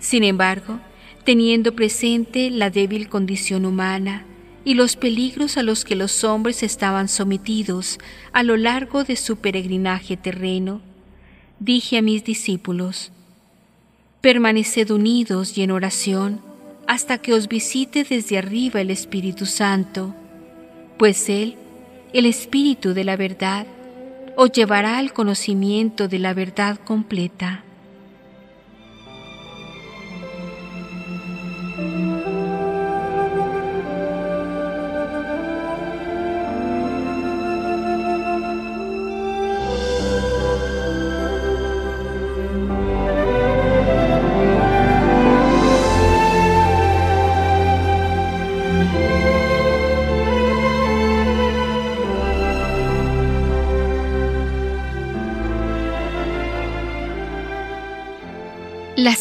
Sin 0.00 0.24
embargo, 0.24 0.80
teniendo 1.24 1.74
presente 1.74 2.50
la 2.50 2.70
débil 2.70 3.08
condición 3.08 3.64
humana 3.64 4.24
y 4.64 4.74
los 4.74 4.96
peligros 4.96 5.56
a 5.56 5.62
los 5.62 5.84
que 5.84 5.94
los 5.94 6.24
hombres 6.24 6.62
estaban 6.62 7.08
sometidos 7.08 7.98
a 8.32 8.42
lo 8.42 8.56
largo 8.56 9.04
de 9.04 9.14
su 9.14 9.36
peregrinaje 9.36 10.16
terreno, 10.16 10.80
dije 11.60 11.98
a 11.98 12.02
mis 12.02 12.24
discípulos, 12.24 13.12
permaneced 14.28 14.90
unidos 14.90 15.56
y 15.56 15.62
en 15.62 15.70
oración 15.70 16.42
hasta 16.86 17.16
que 17.16 17.32
os 17.32 17.48
visite 17.48 18.04
desde 18.04 18.36
arriba 18.36 18.82
el 18.82 18.90
Espíritu 18.90 19.46
Santo, 19.46 20.14
pues 20.98 21.30
Él, 21.30 21.56
el 22.12 22.26
Espíritu 22.26 22.92
de 22.92 23.04
la 23.04 23.16
verdad, 23.16 23.66
os 24.36 24.52
llevará 24.52 24.98
al 24.98 25.14
conocimiento 25.14 26.08
de 26.08 26.18
la 26.18 26.34
verdad 26.34 26.78
completa. 26.78 27.64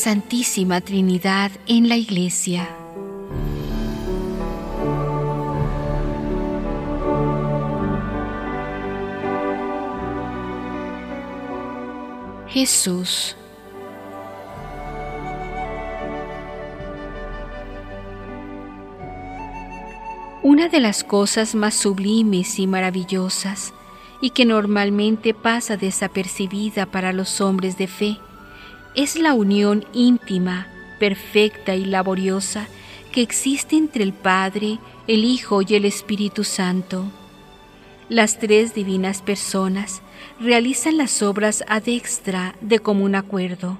Santísima 0.08 0.80
Trinidad 0.80 1.52
en 1.68 1.90
la 1.90 1.98
Iglesia. 1.98 2.70
Jesús. 12.48 13.36
Una 20.42 20.70
de 20.70 20.80
las 20.80 21.04
cosas 21.04 21.54
más 21.54 21.74
sublimes 21.74 22.60
y 22.60 22.65
maravillosas 22.65 23.74
y 24.22 24.30
que 24.30 24.46
normalmente 24.46 25.34
pasa 25.34 25.76
desapercibida 25.76 26.86
para 26.86 27.12
los 27.12 27.41
hombres 27.41 27.78
de 27.78 27.88
fe 27.88 28.17
es 28.98 29.16
la 29.16 29.36
unión 29.36 29.86
íntima, 29.94 30.66
perfecta 31.00 31.76
y 31.76 31.86
laboriosa 31.86 32.68
que 33.12 33.22
existe 33.22 33.78
entre 33.78 34.04
el 34.04 34.12
Padre, 34.12 34.80
el 35.06 35.24
Hijo 35.24 35.62
y 35.62 35.76
el 35.76 35.86
Espíritu 35.86 36.44
Santo. 36.44 37.06
Las 38.10 38.40
tres 38.40 38.74
divinas 38.74 39.22
personas 39.22 40.02
realizan 40.40 40.98
las 40.98 41.22
obras 41.22 41.64
ad 41.68 41.88
extra 41.88 42.56
de 42.60 42.80
común 42.80 43.14
acuerdo. 43.14 43.78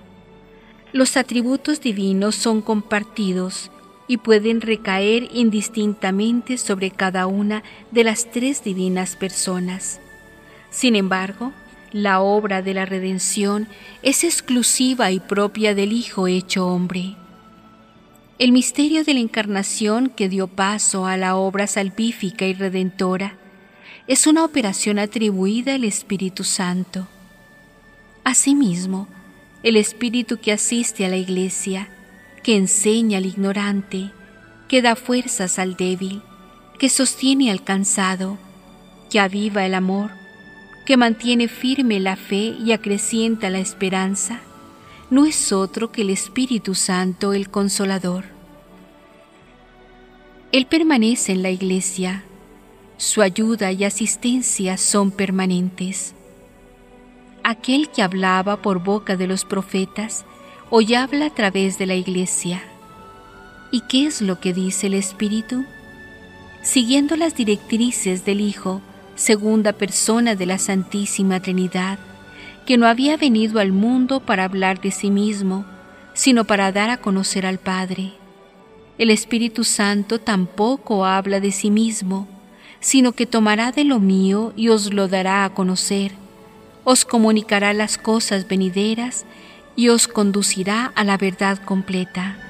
Los 0.94 1.18
atributos 1.18 1.82
divinos 1.82 2.36
son 2.36 2.62
compartidos 2.62 3.72
y 4.08 4.18
pueden 4.18 4.62
recaer 4.62 5.30
indistintamente 5.34 6.60
sobre 6.60 6.92
cada 6.92 7.26
una 7.26 7.64
de 7.90 8.04
las 8.04 8.30
tres 8.30 8.64
divinas 8.64 9.16
personas. 9.16 10.00
Sin 10.70 10.96
embargo, 10.96 11.54
la 12.04 12.22
obra 12.22 12.62
de 12.62 12.74
la 12.74 12.86
redención 12.86 13.68
es 14.04 14.24
exclusiva 14.24 15.12
y 15.12 15.20
propia 15.20 15.74
del 15.74 15.92
Hijo 15.92 16.28
hecho 16.28 16.68
hombre. 16.68 17.16
El 18.38 18.52
misterio 18.52 19.04
de 19.04 19.16
la 19.16 19.20
encarnación 19.20 20.10
que 20.10 20.30
dio 20.30 20.48
paso 20.48 21.08
a 21.08 21.18
la 21.18 21.36
obra 21.36 21.66
salvífica 21.66 22.46
y 22.46 22.54
redentora 22.54 23.36
es 24.06 24.28
una 24.28 24.46
operación 24.46 25.00
atribuida 25.00 25.74
al 25.74 25.84
Espíritu 25.84 26.44
Santo. 26.44 27.08
Asimismo, 28.24 29.08
el 29.64 29.76
Espíritu 29.76 30.38
que 30.38 30.52
asiste 30.52 31.04
a 31.04 31.10
la 31.10 31.18
Iglesia, 31.18 31.90
que 32.44 32.56
enseña 32.56 33.18
al 33.18 33.26
ignorante, 33.26 34.12
que 34.68 34.84
da 34.84 34.96
fuerzas 34.96 35.58
al 35.58 35.76
débil, 35.76 36.22
que 36.78 36.90
sostiene 36.90 37.50
al 37.50 37.64
cansado, 37.64 38.38
que 39.10 39.20
aviva 39.20 39.66
el 39.66 39.74
amor, 39.74 40.12
que 40.88 40.95
mantiene 40.95 41.50
firme 41.50 42.00
la 42.00 42.15
fe 42.15 42.56
y 42.63 42.71
acrecienta 42.71 43.50
la 43.50 43.60
esperanza, 43.60 44.39
no 45.10 45.26
es 45.26 45.52
otro 45.52 45.91
que 45.91 46.04
el 46.04 46.10
Espíritu 46.10 46.76
Santo 46.76 47.34
el 47.34 47.50
Consolador. 47.50 48.23
Él 50.54 50.65
permanece 50.65 51.34
en 51.34 51.43
la 51.43 51.50
iglesia, 51.50 52.23
su 52.95 53.21
ayuda 53.21 53.73
y 53.73 53.84
asistencia 53.84 54.78
son 54.78 55.12
permanentes. 55.12 56.13
Aquel 57.43 57.89
que 57.89 58.02
hablaba 58.02 58.62
por 58.62 58.82
boca 58.82 59.17
de 59.17 59.28
los 59.28 59.43
profetas, 59.43 60.23
hoy 60.69 60.93
habla 60.93 61.26
a 61.26 61.36
través 61.36 61.78
de 61.78 61.86
la 61.86 61.95
iglesia. 61.95 62.63
¿Y 63.73 63.82
qué 63.89 64.06
es 64.06 64.21
lo 64.21 64.39
que 64.39 64.54
dice 64.54 64.88
el 64.88 64.93
Espíritu? 64.93 65.65
Siguiendo 66.63 67.17
las 67.17 67.36
directrices 67.36 68.23
del 68.23 68.39
Hijo, 68.39 68.82
segunda 69.18 69.74
persona 69.74 70.36
de 70.36 70.46
la 70.46 70.60
Santísima 70.60 71.42
Trinidad, 71.42 71.98
que 72.66 72.78
no 72.78 72.88
había 72.88 73.18
venido 73.18 73.60
al 73.60 73.72
mundo 73.72 74.20
para 74.20 74.44
hablar 74.44 74.80
de 74.80 74.92
sí 74.92 75.10
mismo, 75.10 75.66
sino 76.14 76.46
para 76.46 76.72
dar 76.72 76.90
a 76.92 76.98
conocer 76.98 77.46
al 77.46 77.58
Padre. 77.58 78.14
El 78.98 79.10
Espíritu 79.10 79.64
Santo 79.64 80.20
tampoco 80.20 81.06
habla 81.06 81.40
de 81.40 81.52
sí 81.52 81.72
mismo, 81.72 82.28
sino 82.80 83.12
que 83.12 83.26
tomará 83.26 83.72
de 83.72 83.84
lo 83.84 84.00
mío 84.00 84.54
y 84.56 84.70
os 84.70 84.94
lo 84.94 85.08
dará 85.08 85.46
a 85.46 85.50
conocer, 85.50 86.12
os 86.84 87.04
comunicará 87.04 87.74
las 87.74 87.98
cosas 87.98 88.48
venideras 88.48 89.26
y 89.76 89.90
os 89.90 90.08
conducirá 90.08 90.92
a 90.96 91.04
la 91.04 91.18
verdad 91.18 91.58
completa. 91.58 92.47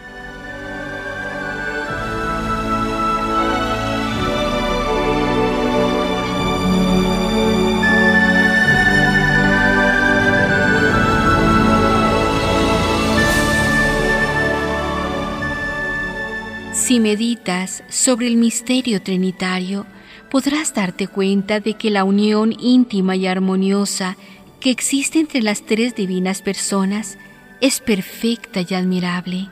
Si 16.88 17.02
meditas 17.02 17.84
sobre 17.90 18.28
el 18.28 18.38
misterio 18.38 19.02
trinitario, 19.02 19.86
podrás 20.32 20.74
darte 20.74 21.10
cuenta 21.10 21.60
de 21.60 21.74
que 21.74 21.90
la 21.90 22.06
unión 22.06 22.56
íntima 22.58 23.18
y 23.18 23.28
armoniosa 23.28 24.16
que 24.62 24.72
existe 24.72 25.20
entre 25.20 25.42
las 25.42 25.66
tres 25.66 25.96
divinas 25.96 26.42
personas 26.42 27.18
es 27.60 27.82
perfecta 27.82 28.62
y 28.66 28.74
admirable. 28.74 29.50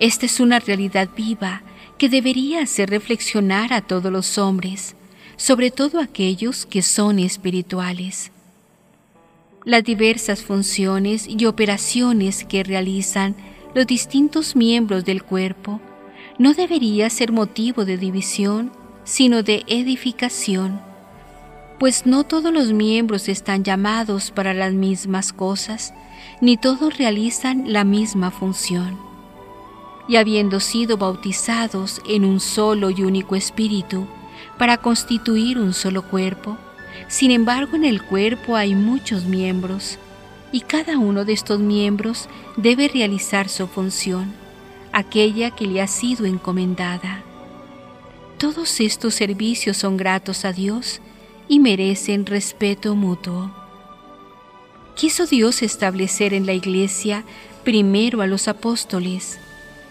Esta 0.00 0.26
es 0.26 0.40
una 0.40 0.58
realidad 0.58 1.10
viva 1.16 1.62
que 1.96 2.08
debería 2.08 2.62
hacer 2.62 2.90
reflexionar 2.90 3.72
a 3.72 3.80
todos 3.80 4.10
los 4.10 4.36
hombres, 4.36 4.96
sobre 5.36 5.70
todo 5.70 6.00
aquellos 6.00 6.66
que 6.66 6.82
son 6.82 7.20
espirituales. 7.20 8.32
Las 9.64 9.84
diversas 9.84 10.42
funciones 10.42 11.28
y 11.28 11.46
operaciones 11.46 12.42
que 12.42 12.64
realizan 12.64 13.36
los 13.76 13.86
distintos 13.86 14.56
miembros 14.56 15.04
del 15.04 15.22
cuerpo 15.22 15.80
no 16.38 16.54
debería 16.54 17.10
ser 17.10 17.32
motivo 17.32 17.84
de 17.84 17.96
división, 17.98 18.72
sino 19.04 19.42
de 19.42 19.64
edificación, 19.66 20.80
pues 21.78 22.06
no 22.06 22.24
todos 22.24 22.52
los 22.52 22.72
miembros 22.72 23.28
están 23.28 23.64
llamados 23.64 24.30
para 24.30 24.54
las 24.54 24.72
mismas 24.72 25.32
cosas, 25.32 25.92
ni 26.40 26.56
todos 26.56 26.96
realizan 26.96 27.72
la 27.72 27.84
misma 27.84 28.30
función. 28.30 28.96
y 30.08 30.16
habiendo 30.16 30.58
sido 30.58 30.96
bautizados 30.96 32.02
en 32.08 32.24
un 32.24 32.40
solo 32.40 32.90
y 32.90 33.02
único 33.02 33.36
espíritu, 33.36 34.06
para 34.58 34.76
constituir 34.78 35.58
un 35.58 35.72
solo 35.72 36.02
cuerpo, 36.02 36.58
sin 37.08 37.30
embargo 37.30 37.76
en 37.76 37.84
el 37.84 38.02
cuerpo 38.02 38.56
hay 38.56 38.74
muchos 38.74 39.24
miembros, 39.24 39.98
y 40.50 40.60
cada 40.60 40.98
uno 40.98 41.24
de 41.24 41.32
estos 41.32 41.60
miembros 41.60 42.28
debe 42.56 42.88
realizar 42.88 43.48
su 43.48 43.68
función, 43.68 44.34
aquella 44.92 45.50
que 45.50 45.66
le 45.66 45.80
ha 45.80 45.86
sido 45.86 46.26
encomendada. 46.26 47.22
Todos 48.38 48.80
estos 48.80 49.14
servicios 49.14 49.76
son 49.76 49.96
gratos 49.96 50.44
a 50.44 50.52
Dios 50.52 51.00
y 51.48 51.60
merecen 51.60 52.26
respeto 52.26 52.94
mutuo. 52.94 53.50
Quiso 54.94 55.26
Dios 55.26 55.62
establecer 55.62 56.34
en 56.34 56.44
la 56.44 56.52
iglesia 56.52 57.24
primero 57.64 58.20
a 58.20 58.26
los 58.26 58.48
apóstoles, 58.48 59.38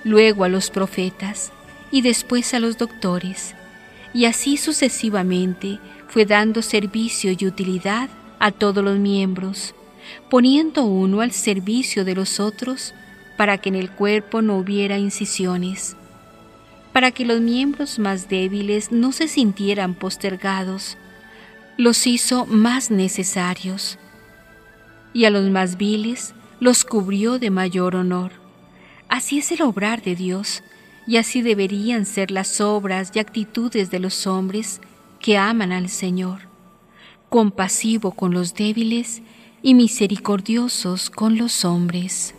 luego 0.04 0.44
a 0.44 0.50
los 0.50 0.70
profetas 0.70 1.52
y 1.92 2.02
después 2.02 2.54
a 2.54 2.60
los 2.60 2.78
doctores, 2.78 3.56
y 4.14 4.26
así 4.26 4.58
sucesivamente 4.58 5.80
fue 6.08 6.26
dando 6.26 6.62
servicio 6.62 7.32
y 7.38 7.46
utilidad 7.46 8.10
a 8.40 8.52
todos 8.52 8.84
los 8.84 9.00
miembros, 9.00 9.74
poniendo 10.30 10.84
uno 10.84 11.22
al 11.22 11.32
servicio 11.32 12.06
de 12.06 12.16
los 12.16 12.40
otros 12.40 12.94
para 13.42 13.58
que 13.58 13.70
en 13.70 13.76
el 13.76 13.90
cuerpo 13.90 14.44
no 14.44 14.56
hubiera 14.56 15.00
incisiones, 15.00 15.96
para 16.94 17.10
que 17.10 17.26
los 17.26 17.42
miembros 17.42 17.98
más 17.98 18.30
débiles 18.30 18.92
no 18.92 19.12
se 19.12 19.28
sintieran 19.28 19.96
postergados, 19.96 20.96
los 21.76 22.06
hizo 22.06 22.46
más 22.46 22.92
necesarios, 22.92 23.98
y 25.12 25.26
a 25.26 25.32
los 25.32 25.50
más 25.50 25.78
viles 25.78 26.36
los 26.60 26.86
cubrió 26.86 27.40
de 27.40 27.50
mayor 27.50 27.96
honor. 27.96 28.32
Así 29.10 29.40
es 29.40 29.52
el 29.52 29.64
obrar 29.64 30.04
de 30.04 30.16
Dios, 30.16 30.62
y 31.08 31.18
así 31.18 31.42
deberían 31.42 32.06
ser 32.06 32.30
las 32.30 32.62
obras 32.62 33.12
y 33.16 33.18
actitudes 33.18 33.90
de 33.90 33.98
los 33.98 34.28
hombres 34.28 34.82
que 35.20 35.40
aman 35.40 35.72
al 35.72 35.90
Señor, 35.90 36.42
compasivo 37.28 38.12
con 38.12 38.36
los 38.36 38.54
débiles 38.54 39.24
y 39.64 39.74
misericordiosos 39.74 41.10
con 41.10 41.40
los 41.40 41.66
hombres. 41.66 42.36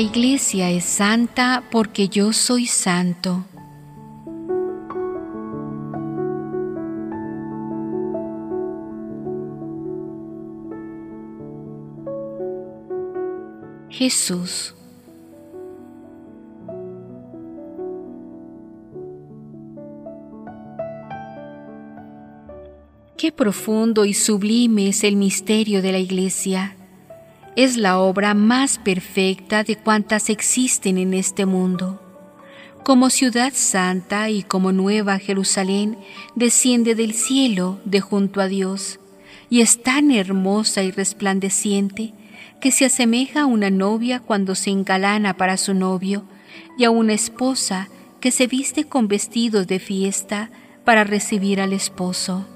La 0.00 0.06
iglesia 0.06 0.70
es 0.70 0.84
santa 0.84 1.62
porque 1.70 2.08
yo 2.08 2.32
soy 2.32 2.64
santo. 2.64 3.44
Jesús. 13.90 14.74
Qué 23.18 23.32
profundo 23.32 24.06
y 24.06 24.14
sublime 24.14 24.88
es 24.88 25.04
el 25.04 25.16
misterio 25.16 25.82
de 25.82 25.92
la 25.92 25.98
iglesia 25.98 26.74
es 27.62 27.76
la 27.76 27.98
obra 27.98 28.32
más 28.32 28.78
perfecta 28.78 29.64
de 29.64 29.76
cuantas 29.76 30.30
existen 30.30 30.96
en 30.96 31.12
este 31.12 31.44
mundo. 31.44 32.00
Como 32.82 33.10
ciudad 33.10 33.52
santa 33.54 34.30
y 34.30 34.42
como 34.42 34.72
nueva 34.72 35.18
Jerusalén, 35.18 35.98
desciende 36.34 36.94
del 36.94 37.12
cielo 37.12 37.78
de 37.84 38.00
junto 38.00 38.40
a 38.40 38.46
Dios, 38.46 38.98
y 39.50 39.60
es 39.60 39.82
tan 39.82 40.10
hermosa 40.10 40.82
y 40.84 40.90
resplandeciente 40.90 42.14
que 42.62 42.70
se 42.70 42.86
asemeja 42.86 43.42
a 43.42 43.46
una 43.46 43.68
novia 43.68 44.20
cuando 44.20 44.54
se 44.54 44.70
engalana 44.70 45.36
para 45.36 45.58
su 45.58 45.74
novio, 45.74 46.24
y 46.78 46.84
a 46.84 46.90
una 46.90 47.12
esposa 47.12 47.88
que 48.20 48.30
se 48.30 48.46
viste 48.46 48.84
con 48.84 49.06
vestidos 49.06 49.66
de 49.66 49.80
fiesta 49.80 50.50
para 50.86 51.04
recibir 51.04 51.60
al 51.60 51.74
esposo. 51.74 52.46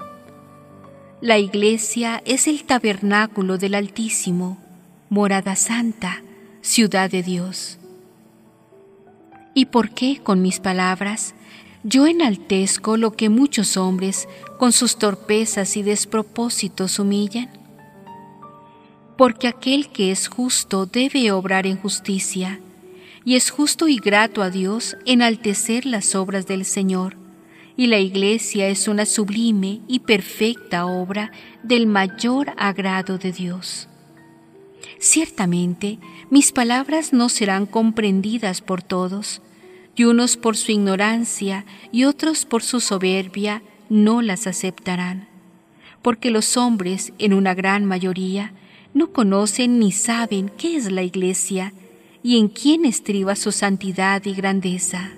La 1.21 1.37
iglesia 1.37 2.23
es 2.25 2.47
el 2.47 2.63
tabernáculo 2.63 3.59
del 3.59 3.75
Altísimo, 3.75 4.64
morada 5.15 5.55
santa, 5.55 6.21
ciudad 6.59 7.09
de 7.09 7.23
Dios. 7.23 7.77
¿Y 9.53 9.67
por 9.67 9.91
qué 9.91 10.19
con 10.21 10.41
mis 10.41 10.59
palabras 10.59 11.35
yo 11.85 12.05
enaltezco 12.05 12.97
lo 12.97 13.11
que 13.11 13.29
muchos 13.29 13.77
hombres 13.77 14.27
con 14.59 14.73
sus 14.73 14.97
torpezas 14.97 15.77
y 15.77 15.83
despropósitos 15.83 16.99
humillan? 16.99 17.49
Porque 19.17 19.47
aquel 19.47 19.87
que 19.87 20.11
es 20.11 20.27
justo 20.27 20.85
debe 20.85 21.31
obrar 21.31 21.65
en 21.65 21.77
justicia, 21.77 22.59
y 23.23 23.35
es 23.35 23.51
justo 23.51 23.87
y 23.87 23.99
grato 23.99 24.41
a 24.41 24.49
Dios 24.49 24.97
enaltecer 25.05 25.85
las 25.85 26.13
obras 26.13 26.45
del 26.45 26.65
Señor, 26.65 27.15
y 27.77 27.87
la 27.87 27.99
iglesia 27.99 28.67
es 28.67 28.89
una 28.89 29.05
sublime 29.05 29.79
y 29.87 29.99
perfecta 29.99 30.85
obra 30.85 31.31
del 31.63 31.87
mayor 31.87 32.51
agrado 32.57 33.17
de 33.17 33.31
Dios. 33.31 33.87
Ciertamente, 34.99 35.99
mis 36.29 36.51
palabras 36.51 37.13
no 37.13 37.29
serán 37.29 37.65
comprendidas 37.65 38.61
por 38.61 38.81
todos, 38.81 39.41
y 39.95 40.03
unos 40.03 40.37
por 40.37 40.57
su 40.57 40.71
ignorancia 40.71 41.65
y 41.91 42.03
otros 42.03 42.45
por 42.45 42.63
su 42.63 42.79
soberbia 42.79 43.61
no 43.89 44.21
las 44.21 44.47
aceptarán, 44.47 45.27
porque 46.01 46.31
los 46.31 46.57
hombres, 46.57 47.13
en 47.17 47.33
una 47.33 47.53
gran 47.53 47.85
mayoría, 47.85 48.53
no 48.93 49.11
conocen 49.11 49.79
ni 49.79 49.91
saben 49.91 50.49
qué 50.49 50.75
es 50.75 50.91
la 50.91 51.03
iglesia 51.03 51.73
y 52.23 52.37
en 52.39 52.47
quién 52.47 52.85
estriba 52.85 53.35
su 53.35 53.51
santidad 53.51 54.25
y 54.25 54.33
grandeza. 54.33 55.11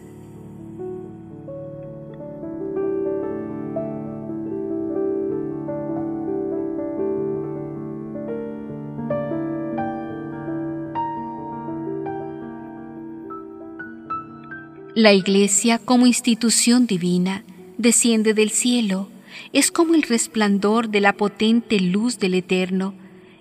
La 14.97 15.13
Iglesia 15.13 15.77
como 15.77 16.07
institución 16.07 16.87
divina 16.87 17.43
desciende 17.77 18.33
del 18.33 18.49
cielo, 18.49 19.11
es 19.53 19.69
como 19.69 19.93
el 19.93 20.01
resplandor 20.01 20.89
de 20.89 21.01
la 21.01 21.13
potente 21.13 21.79
luz 21.79 22.17
del 22.17 22.33
Eterno, 22.33 22.95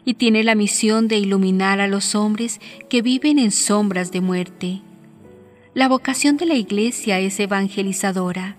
y 0.04 0.12
tiene 0.12 0.44
la 0.44 0.54
misión 0.54 1.08
de 1.08 1.16
iluminar 1.16 1.80
a 1.80 1.86
los 1.86 2.14
hombres 2.14 2.60
que 2.90 3.00
viven 3.00 3.38
en 3.38 3.52
sombras 3.52 4.12
de 4.12 4.20
muerte. 4.20 4.82
La 5.72 5.88
vocación 5.88 6.36
de 6.36 6.44
la 6.44 6.56
Iglesia 6.56 7.20
es 7.20 7.40
evangelizadora. 7.40 8.58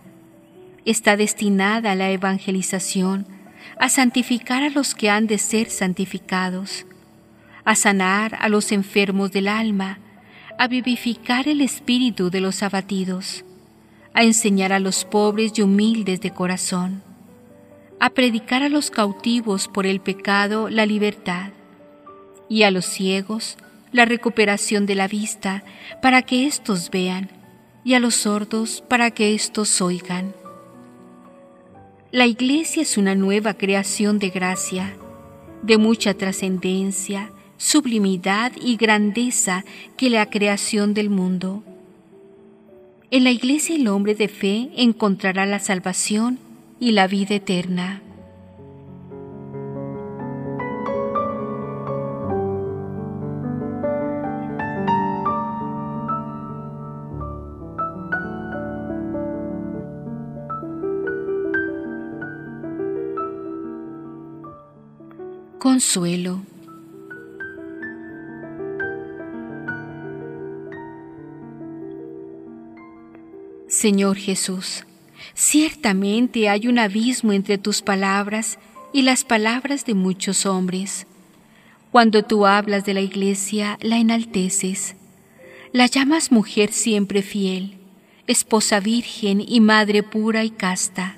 Está 0.83 1.17
destinada 1.17 1.91
a 1.91 1.95
la 1.95 2.09
evangelización, 2.09 3.27
a 3.79 3.89
santificar 3.89 4.63
a 4.63 4.71
los 4.71 4.95
que 4.95 5.11
han 5.11 5.27
de 5.27 5.37
ser 5.37 5.69
santificados, 5.69 6.87
a 7.63 7.75
sanar 7.75 8.35
a 8.39 8.49
los 8.49 8.71
enfermos 8.71 9.31
del 9.31 9.49
alma, 9.49 9.99
a 10.57 10.67
vivificar 10.67 11.47
el 11.47 11.61
espíritu 11.61 12.29
de 12.29 12.41
los 12.41 12.63
abatidos, 12.63 13.45
a 14.13 14.23
enseñar 14.23 14.73
a 14.73 14.79
los 14.79 15.05
pobres 15.05 15.53
y 15.55 15.61
humildes 15.61 16.21
de 16.21 16.31
corazón, 16.31 17.03
a 17.99 18.09
predicar 18.09 18.63
a 18.63 18.69
los 18.69 18.89
cautivos 18.89 19.67
por 19.67 19.85
el 19.85 19.99
pecado 19.99 20.69
la 20.69 20.85
libertad, 20.85 21.51
y 22.49 22.63
a 22.63 22.71
los 22.71 22.85
ciegos 22.85 23.57
la 23.91 24.05
recuperación 24.05 24.85
de 24.85 24.95
la 24.95 25.07
vista 25.07 25.63
para 26.01 26.21
que 26.21 26.47
éstos 26.47 26.89
vean, 26.89 27.29
y 27.83 27.93
a 27.93 27.99
los 27.99 28.15
sordos 28.15 28.83
para 28.87 29.11
que 29.11 29.33
éstos 29.33 29.81
oigan. 29.81 30.33
La 32.11 32.25
iglesia 32.25 32.81
es 32.81 32.97
una 32.97 33.15
nueva 33.15 33.53
creación 33.53 34.17
de 34.17 34.29
gracia, 34.29 34.95
de 35.61 35.77
mucha 35.77 36.13
trascendencia, 36.13 37.31
sublimidad 37.57 38.51
y 38.61 38.77
grandeza 38.77 39.65
que 39.97 40.09
la 40.09 40.29
creación 40.29 40.93
del 40.93 41.09
mundo. 41.09 41.63
En 43.09 43.23
la 43.23 43.31
iglesia 43.31 43.75
el 43.75 43.87
hombre 43.87 44.15
de 44.15 44.27
fe 44.27 44.69
encontrará 44.75 45.45
la 45.45 45.59
salvación 45.59 46.39
y 46.79 46.91
la 46.91 47.07
vida 47.07 47.35
eterna. 47.35 48.01
Consuelo 65.59 66.41
Señor 73.77 74.17
Jesús, 74.17 74.85
ciertamente 75.35 76.49
hay 76.49 76.67
un 76.67 76.79
abismo 76.79 77.31
entre 77.31 77.59
tus 77.59 77.83
palabras 77.83 78.57
y 78.91 79.03
las 79.03 79.23
palabras 79.23 79.85
de 79.85 79.93
muchos 79.93 80.47
hombres. 80.47 81.05
Cuando 81.91 82.23
tú 82.23 82.47
hablas 82.47 82.85
de 82.85 82.95
la 82.95 83.01
iglesia, 83.01 83.77
la 83.83 83.99
enalteces. 83.99 84.95
La 85.73 85.85
llamas 85.85 86.31
mujer 86.31 86.73
siempre 86.73 87.21
fiel, 87.21 87.77
esposa 88.25 88.79
virgen 88.79 89.45
y 89.47 89.59
madre 89.59 90.01
pura 90.01 90.43
y 90.43 90.49
casta. 90.49 91.15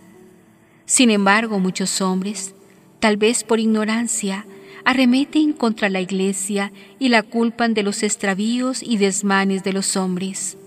Sin 0.86 1.12
embargo, 1.12 1.60
muchos 1.60 2.02
hombres, 2.02 2.56
tal 3.00 3.16
vez 3.16 3.46
por 3.46 3.62
ignorancia, 3.62 4.46
arremeten 4.84 5.54
contra 5.54 5.88
la 5.88 6.02
iglesia 6.02 6.74
y 7.00 7.08
la 7.08 7.24
culpan 7.24 7.74
de 7.74 7.84
los 7.84 8.04
extravíos 8.04 8.84
y 8.84 8.98
desmanes 8.98 9.64
de 9.64 9.72
los 9.72 9.96
hombres. 9.96 10.58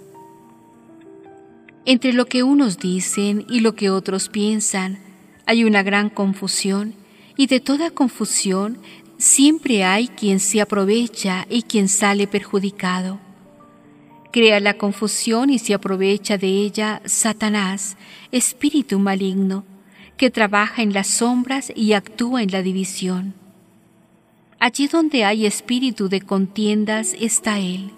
Entre 1.85 2.12
lo 2.12 2.27
que 2.27 2.42
unos 2.45 2.79
dicen 2.79 3.45
y 3.49 3.61
lo 3.61 3.75
que 3.75 3.90
otros 3.90 4.29
piensan, 4.29 4.99
hay 5.47 5.64
una 5.64 5.83
gran 5.83 6.11
confusión, 6.11 6.95
y 7.37 7.47
de 7.49 7.59
toda 7.59 7.90
confusión 7.90 8.79
siempre 9.18 9.83
hay 9.83 10.07
quien 10.09 10.38
se 10.38 10.61
aprovecha 10.61 11.47
y 11.51 11.62
quien 11.62 11.88
sale 11.88 12.27
perjudicado. 12.29 13.18
Crea 14.33 14.61
la 14.61 14.75
confusión 14.75 15.51
y 15.51 15.59
se 15.59 15.75
aprovecha 15.75 16.38
de 16.38 16.49
ella 16.49 17.03
Satanás, 17.05 17.97
espíritu 18.31 18.99
maligno, 18.99 19.64
que 20.16 20.31
trabaja 20.31 20.83
en 20.83 20.92
las 20.92 21.09
sombras 21.09 21.73
y 21.75 21.95
actúa 21.95 22.42
en 22.42 22.53
la 22.53 22.62
división. 22.62 23.35
Allí 24.61 24.87
donde 24.87 25.25
hay 25.25 25.47
espíritu 25.47 26.09
de 26.09 26.21
contiendas 26.21 27.16
está 27.18 27.59
Él, 27.59 27.90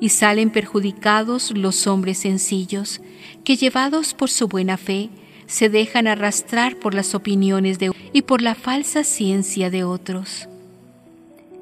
y 0.00 0.10
salen 0.10 0.50
perjudicados 0.50 1.50
los 1.56 1.86
hombres 1.86 2.18
sencillos, 2.18 3.00
que 3.44 3.56
llevados 3.56 4.14
por 4.14 4.30
su 4.30 4.48
buena 4.48 4.76
fe, 4.76 5.10
se 5.46 5.68
dejan 5.68 6.06
arrastrar 6.06 6.76
por 6.76 6.94
las 6.94 7.14
opiniones 7.14 7.78
de 7.78 7.90
y 8.12 8.22
por 8.22 8.42
la 8.42 8.54
falsa 8.54 9.02
ciencia 9.02 9.70
de 9.70 9.82
otros. 9.82 10.48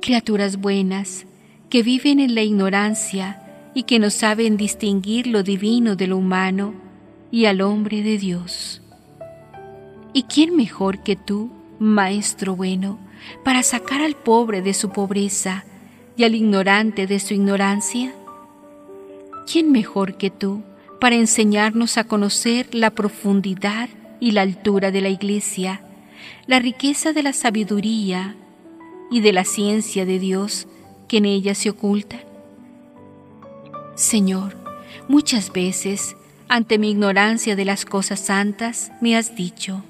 Criaturas 0.00 0.56
buenas, 0.56 1.24
que 1.70 1.82
viven 1.82 2.20
en 2.20 2.34
la 2.34 2.42
ignorancia 2.42 3.42
y 3.74 3.84
que 3.84 3.98
no 3.98 4.10
saben 4.10 4.56
distinguir 4.56 5.26
lo 5.26 5.42
divino 5.42 5.96
de 5.96 6.06
lo 6.06 6.16
humano 6.16 6.74
y 7.30 7.46
al 7.46 7.60
hombre 7.60 8.02
de 8.02 8.18
Dios. 8.18 8.82
¿Y 10.12 10.24
quién 10.24 10.56
mejor 10.56 11.02
que 11.02 11.16
tú, 11.16 11.50
Maestro 11.78 12.56
bueno, 12.56 12.98
para 13.44 13.62
sacar 13.62 14.00
al 14.00 14.14
pobre 14.14 14.62
de 14.62 14.74
su 14.74 14.90
pobreza 14.90 15.64
y 16.16 16.24
al 16.24 16.34
ignorante 16.34 17.06
de 17.06 17.20
su 17.20 17.34
ignorancia? 17.34 18.14
¿Quién 19.50 19.70
mejor 19.70 20.16
que 20.16 20.30
tú 20.30 20.62
para 21.00 21.14
enseñarnos 21.14 21.98
a 21.98 22.04
conocer 22.04 22.74
la 22.74 22.90
profundidad 22.90 23.88
y 24.18 24.32
la 24.32 24.42
altura 24.42 24.90
de 24.90 25.00
la 25.00 25.08
Iglesia, 25.08 25.82
la 26.48 26.58
riqueza 26.58 27.12
de 27.12 27.22
la 27.22 27.32
sabiduría 27.32 28.34
y 29.08 29.20
de 29.20 29.32
la 29.32 29.44
ciencia 29.44 30.04
de 30.04 30.18
Dios 30.18 30.66
que 31.06 31.18
en 31.18 31.26
ella 31.26 31.54
se 31.54 31.70
oculta? 31.70 32.16
Señor, 33.94 34.56
muchas 35.06 35.52
veces, 35.52 36.16
ante 36.48 36.76
mi 36.76 36.90
ignorancia 36.90 37.54
de 37.54 37.64
las 37.64 37.84
cosas 37.84 38.18
santas, 38.18 38.90
me 39.00 39.16
has 39.16 39.36
dicho, 39.36 39.84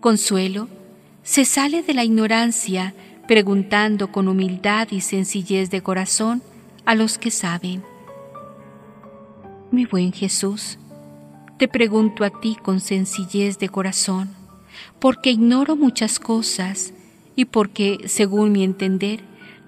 Consuelo, 0.00 0.68
se 1.22 1.44
sale 1.44 1.82
de 1.82 1.92
la 1.92 2.04
ignorancia 2.04 2.94
preguntando 3.28 4.10
con 4.10 4.28
humildad 4.28 4.88
y 4.90 5.02
sencillez 5.02 5.70
de 5.70 5.82
corazón 5.82 6.42
a 6.86 6.94
los 6.94 7.18
que 7.18 7.30
saben. 7.30 7.91
Mi 9.72 9.86
buen 9.86 10.12
Jesús, 10.12 10.76
te 11.56 11.66
pregunto 11.66 12.24
a 12.24 12.30
ti 12.42 12.58
con 12.62 12.78
sencillez 12.78 13.58
de 13.58 13.70
corazón, 13.70 14.28
porque 15.00 15.30
ignoro 15.30 15.76
muchas 15.76 16.18
cosas 16.20 16.92
y 17.36 17.46
porque, 17.46 18.00
según 18.04 18.52
mi 18.52 18.64
entender, 18.64 19.20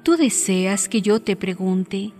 tú 0.02 0.18
deseas 0.18 0.90
que 0.90 1.00
yo 1.00 1.20
te 1.20 1.36
pregunte, 1.36 2.12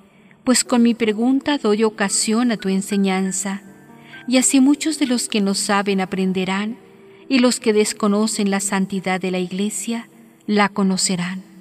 pues 0.44 0.64
con 0.64 0.80
mi 0.82 0.94
pregunta 0.94 1.58
doy 1.58 1.84
ocasión 1.84 2.52
a 2.52 2.56
tu 2.56 2.70
enseñanza, 2.70 3.60
y 4.26 4.38
así 4.38 4.60
muchos 4.60 4.98
de 4.98 5.06
los 5.06 5.28
que 5.28 5.42
no 5.42 5.52
saben 5.52 6.00
aprenderán 6.00 6.78
y 7.28 7.38
los 7.38 7.60
que 7.60 7.74
desconocen 7.74 8.50
la 8.50 8.60
santidad 8.60 9.20
de 9.20 9.30
la 9.30 9.40
Iglesia 9.40 10.08
la 10.46 10.70
conocerán. 10.70 11.53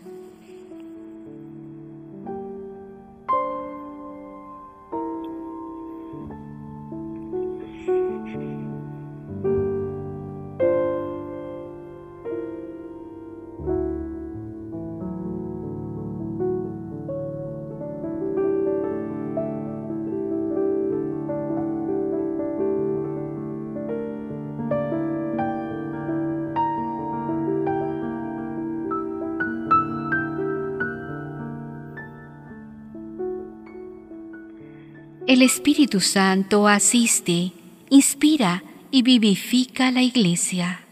El 35.34 35.42
Espíritu 35.42 36.00
Santo 36.00 36.68
asiste, 36.68 37.54
inspira 37.90 38.64
y 38.92 39.02
vivifica 39.02 39.90
la 39.90 40.04
Iglesia. 40.04 40.86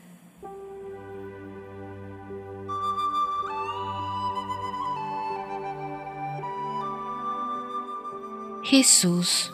Jesús. 8.64 9.54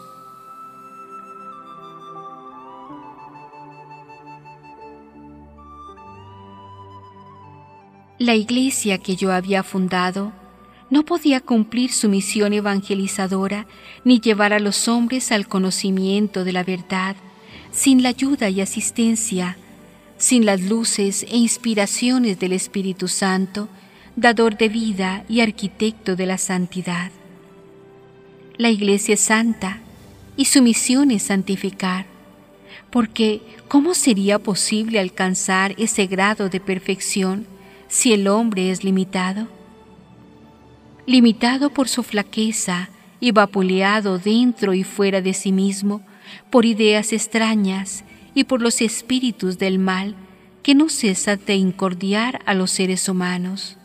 La 8.19 8.36
iglesia 8.36 9.00
que 9.00 9.17
yo 9.17 9.34
había 9.34 9.63
fundado 9.63 10.32
no 10.89 11.04
podía 11.04 11.41
cumplir 11.41 11.91
su 11.91 12.10
misión 12.10 12.54
evangelizadora 12.54 13.67
ni 14.04 14.19
llevar 14.19 14.54
a 14.54 14.60
los 14.60 14.88
hombres 14.88 15.32
al 15.32 15.47
conocimiento 15.47 16.43
de 16.43 16.54
la 16.54 16.63
verdad 16.63 17.15
sin 17.71 18.02
la 18.02 18.10
ayuda 18.10 18.50
y 18.50 18.62
asistencia, 18.62 19.58
sin 20.17 20.45
las 20.45 20.62
luces 20.62 21.23
e 21.30 21.38
inspiraciones 21.38 22.39
del 22.39 22.54
Espíritu 22.54 23.08
Santo, 23.08 23.69
dador 24.15 24.58
de 24.58 24.69
vida 24.69 25.23
y 25.30 25.41
arquitecto 25.41 26.15
de 26.15 26.26
la 26.26 26.39
santidad. 26.39 27.12
La 28.58 28.71
Iglesia 28.71 29.13
es 29.13 29.19
santa 29.19 29.80
y 30.36 30.45
su 30.45 30.63
misión 30.63 31.12
es 31.12 31.23
santificar, 31.23 32.08
porque 32.89 33.41
¿cómo 33.67 33.93
sería 33.93 34.39
posible 34.39 35.00
alcanzar 35.00 35.76
ese 35.78 36.08
grado 36.08 36.50
de 36.50 36.60
perfección 36.60 37.45
si 37.88 38.13
el 38.13 38.28
hombre 38.28 38.71
es 38.71 38.84
limitado? 38.84 39.56
Limitado 41.07 41.71
por 41.71 41.87
su 41.87 42.03
flaqueza 42.03 42.89
y 43.19 43.31
vapuleado 43.31 44.19
dentro 44.19 44.73
y 44.73 44.83
fuera 44.83 45.21
de 45.21 45.33
sí 45.33 45.51
mismo 45.51 46.01
por 46.51 46.65
ideas 46.65 47.13
extrañas 47.13 48.03
y 48.35 48.43
por 48.43 48.61
los 48.61 48.81
espíritus 48.81 49.57
del 49.57 49.79
mal 49.79 50.15
que 50.61 50.75
no 50.75 50.89
cesan 50.89 51.39
de 51.47 51.55
incordiar 51.55 52.41
a 52.45 52.53
los 52.53 52.71
seres 52.71 53.07
humanos. 53.07 53.77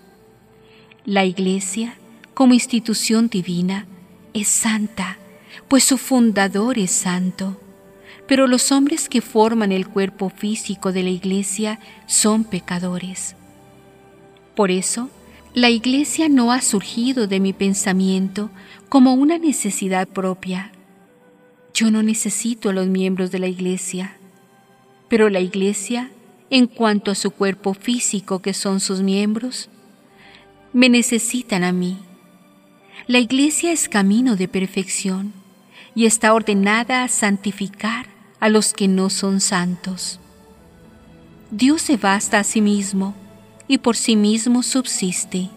La 1.04 1.24
Iglesia, 1.24 1.96
como 2.34 2.54
institución 2.54 3.28
divina, 3.28 3.86
es 4.34 4.48
santa, 4.48 5.16
pues 5.68 5.84
su 5.84 5.98
fundador 5.98 6.76
es 6.76 6.90
santo. 6.90 7.60
Pero 8.26 8.46
los 8.46 8.72
hombres 8.72 9.08
que 9.08 9.20
forman 9.20 9.72
el 9.72 9.86
cuerpo 9.88 10.28
físico 10.28 10.92
de 10.92 11.04
la 11.04 11.10
Iglesia 11.10 11.78
son 12.06 12.44
pecadores. 12.44 13.36
Por 14.54 14.70
eso, 14.70 15.08
la 15.54 15.68
iglesia 15.68 16.30
no 16.30 16.50
ha 16.50 16.62
surgido 16.62 17.26
de 17.26 17.38
mi 17.38 17.52
pensamiento 17.52 18.50
como 18.88 19.12
una 19.12 19.36
necesidad 19.36 20.08
propia. 20.08 20.72
Yo 21.74 21.90
no 21.90 22.02
necesito 22.02 22.70
a 22.70 22.72
los 22.72 22.86
miembros 22.86 23.30
de 23.30 23.38
la 23.38 23.48
iglesia, 23.48 24.16
pero 25.08 25.28
la 25.28 25.40
iglesia, 25.40 26.10
en 26.48 26.66
cuanto 26.66 27.10
a 27.10 27.14
su 27.14 27.30
cuerpo 27.30 27.74
físico 27.74 28.40
que 28.40 28.54
son 28.54 28.80
sus 28.80 29.02
miembros, 29.02 29.68
me 30.72 30.88
necesitan 30.88 31.64
a 31.64 31.72
mí. 31.72 31.98
La 33.06 33.18
iglesia 33.18 33.72
es 33.72 33.90
camino 33.90 34.36
de 34.36 34.48
perfección 34.48 35.34
y 35.94 36.06
está 36.06 36.32
ordenada 36.32 37.04
a 37.04 37.08
santificar 37.08 38.06
a 38.40 38.48
los 38.48 38.72
que 38.72 38.88
no 38.88 39.10
son 39.10 39.40
santos. 39.40 40.18
Dios 41.50 41.82
se 41.82 41.98
basta 41.98 42.38
a 42.38 42.44
sí 42.44 42.62
mismo 42.62 43.14
y 43.72 43.78
por 43.78 43.96
sí 43.96 44.16
mismo 44.16 44.62
subsiste. 44.62 45.48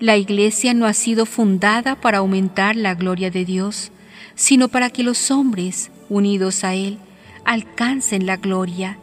La 0.00 0.16
Iglesia 0.16 0.74
no 0.74 0.86
ha 0.86 0.92
sido 0.92 1.26
fundada 1.26 1.94
para 1.94 2.18
aumentar 2.18 2.74
la 2.74 2.96
gloria 2.96 3.30
de 3.30 3.44
Dios, 3.44 3.92
sino 4.34 4.66
para 4.66 4.90
que 4.90 5.04
los 5.04 5.30
hombres, 5.30 5.92
unidos 6.08 6.64
a 6.64 6.74
Él, 6.74 6.98
alcancen 7.44 8.26
la 8.26 8.36
gloria 8.36 8.98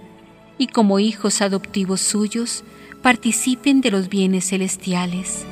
y 0.57 0.67
como 0.67 0.99
hijos 0.99 1.41
adoptivos 1.41 2.01
suyos, 2.01 2.65
participen 3.01 3.79
de 3.79 3.91
los 3.91 4.09
bienes 4.09 4.49
celestiales. 4.49 5.45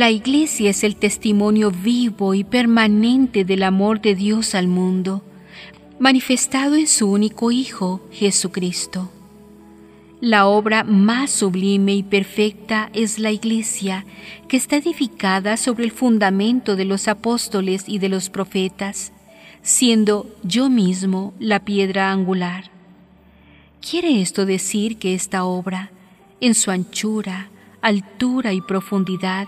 La 0.00 0.10
iglesia 0.10 0.70
es 0.70 0.82
el 0.82 0.96
testimonio 0.96 1.70
vivo 1.70 2.32
y 2.32 2.42
permanente 2.42 3.44
del 3.44 3.62
amor 3.62 4.00
de 4.00 4.14
Dios 4.14 4.54
al 4.54 4.66
mundo, 4.66 5.22
manifestado 5.98 6.76
en 6.76 6.86
su 6.86 7.12
único 7.12 7.52
Hijo, 7.52 8.00
Jesucristo. 8.10 9.10
La 10.22 10.46
obra 10.46 10.84
más 10.84 11.30
sublime 11.30 11.92
y 11.96 12.02
perfecta 12.02 12.88
es 12.94 13.18
la 13.18 13.30
iglesia, 13.30 14.06
que 14.48 14.56
está 14.56 14.76
edificada 14.76 15.58
sobre 15.58 15.84
el 15.84 15.90
fundamento 15.90 16.76
de 16.76 16.86
los 16.86 17.06
apóstoles 17.06 17.84
y 17.86 17.98
de 17.98 18.08
los 18.08 18.30
profetas, 18.30 19.12
siendo 19.60 20.34
yo 20.42 20.70
mismo 20.70 21.34
la 21.38 21.66
piedra 21.66 22.10
angular. 22.10 22.70
¿Quiere 23.82 24.22
esto 24.22 24.46
decir 24.46 24.96
que 24.96 25.12
esta 25.12 25.44
obra, 25.44 25.90
en 26.40 26.54
su 26.54 26.70
anchura, 26.70 27.50
altura 27.82 28.54
y 28.54 28.62
profundidad, 28.62 29.46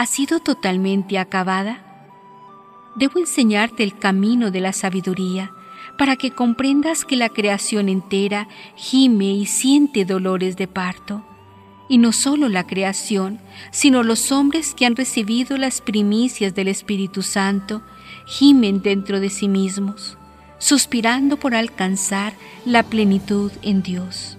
ha 0.00 0.06
sido 0.06 0.40
totalmente 0.40 1.18
acabada? 1.18 1.84
Debo 2.96 3.18
enseñarte 3.18 3.82
el 3.82 3.98
camino 3.98 4.50
de 4.50 4.60
la 4.60 4.72
sabiduría 4.72 5.52
para 5.98 6.16
que 6.16 6.30
comprendas 6.30 7.04
que 7.04 7.16
la 7.16 7.28
creación 7.28 7.90
entera 7.90 8.48
gime 8.76 9.26
y 9.26 9.44
siente 9.44 10.06
dolores 10.06 10.56
de 10.56 10.66
parto. 10.68 11.22
Y 11.86 11.98
no 11.98 12.12
solo 12.12 12.48
la 12.48 12.66
creación, 12.66 13.40
sino 13.72 14.02
los 14.02 14.32
hombres 14.32 14.72
que 14.72 14.86
han 14.86 14.96
recibido 14.96 15.58
las 15.58 15.82
primicias 15.82 16.54
del 16.54 16.68
Espíritu 16.68 17.20
Santo 17.20 17.82
gimen 18.26 18.80
dentro 18.80 19.20
de 19.20 19.28
sí 19.28 19.48
mismos, 19.48 20.16
suspirando 20.56 21.36
por 21.36 21.54
alcanzar 21.54 22.32
la 22.64 22.84
plenitud 22.84 23.52
en 23.60 23.82
Dios. 23.82 24.38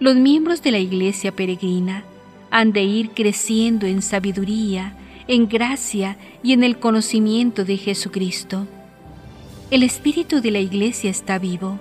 Los 0.00 0.16
miembros 0.16 0.62
de 0.62 0.70
la 0.70 0.78
Iglesia 0.78 1.32
peregrina 1.32 2.06
han 2.52 2.72
de 2.72 2.82
ir 2.82 3.10
creciendo 3.10 3.86
en 3.86 4.02
sabiduría, 4.02 4.94
en 5.26 5.48
gracia 5.48 6.18
y 6.42 6.52
en 6.52 6.62
el 6.62 6.78
conocimiento 6.78 7.64
de 7.64 7.78
Jesucristo. 7.78 8.68
El 9.70 9.82
espíritu 9.82 10.42
de 10.42 10.50
la 10.50 10.58
Iglesia 10.58 11.10
está 11.10 11.38
vivo, 11.38 11.80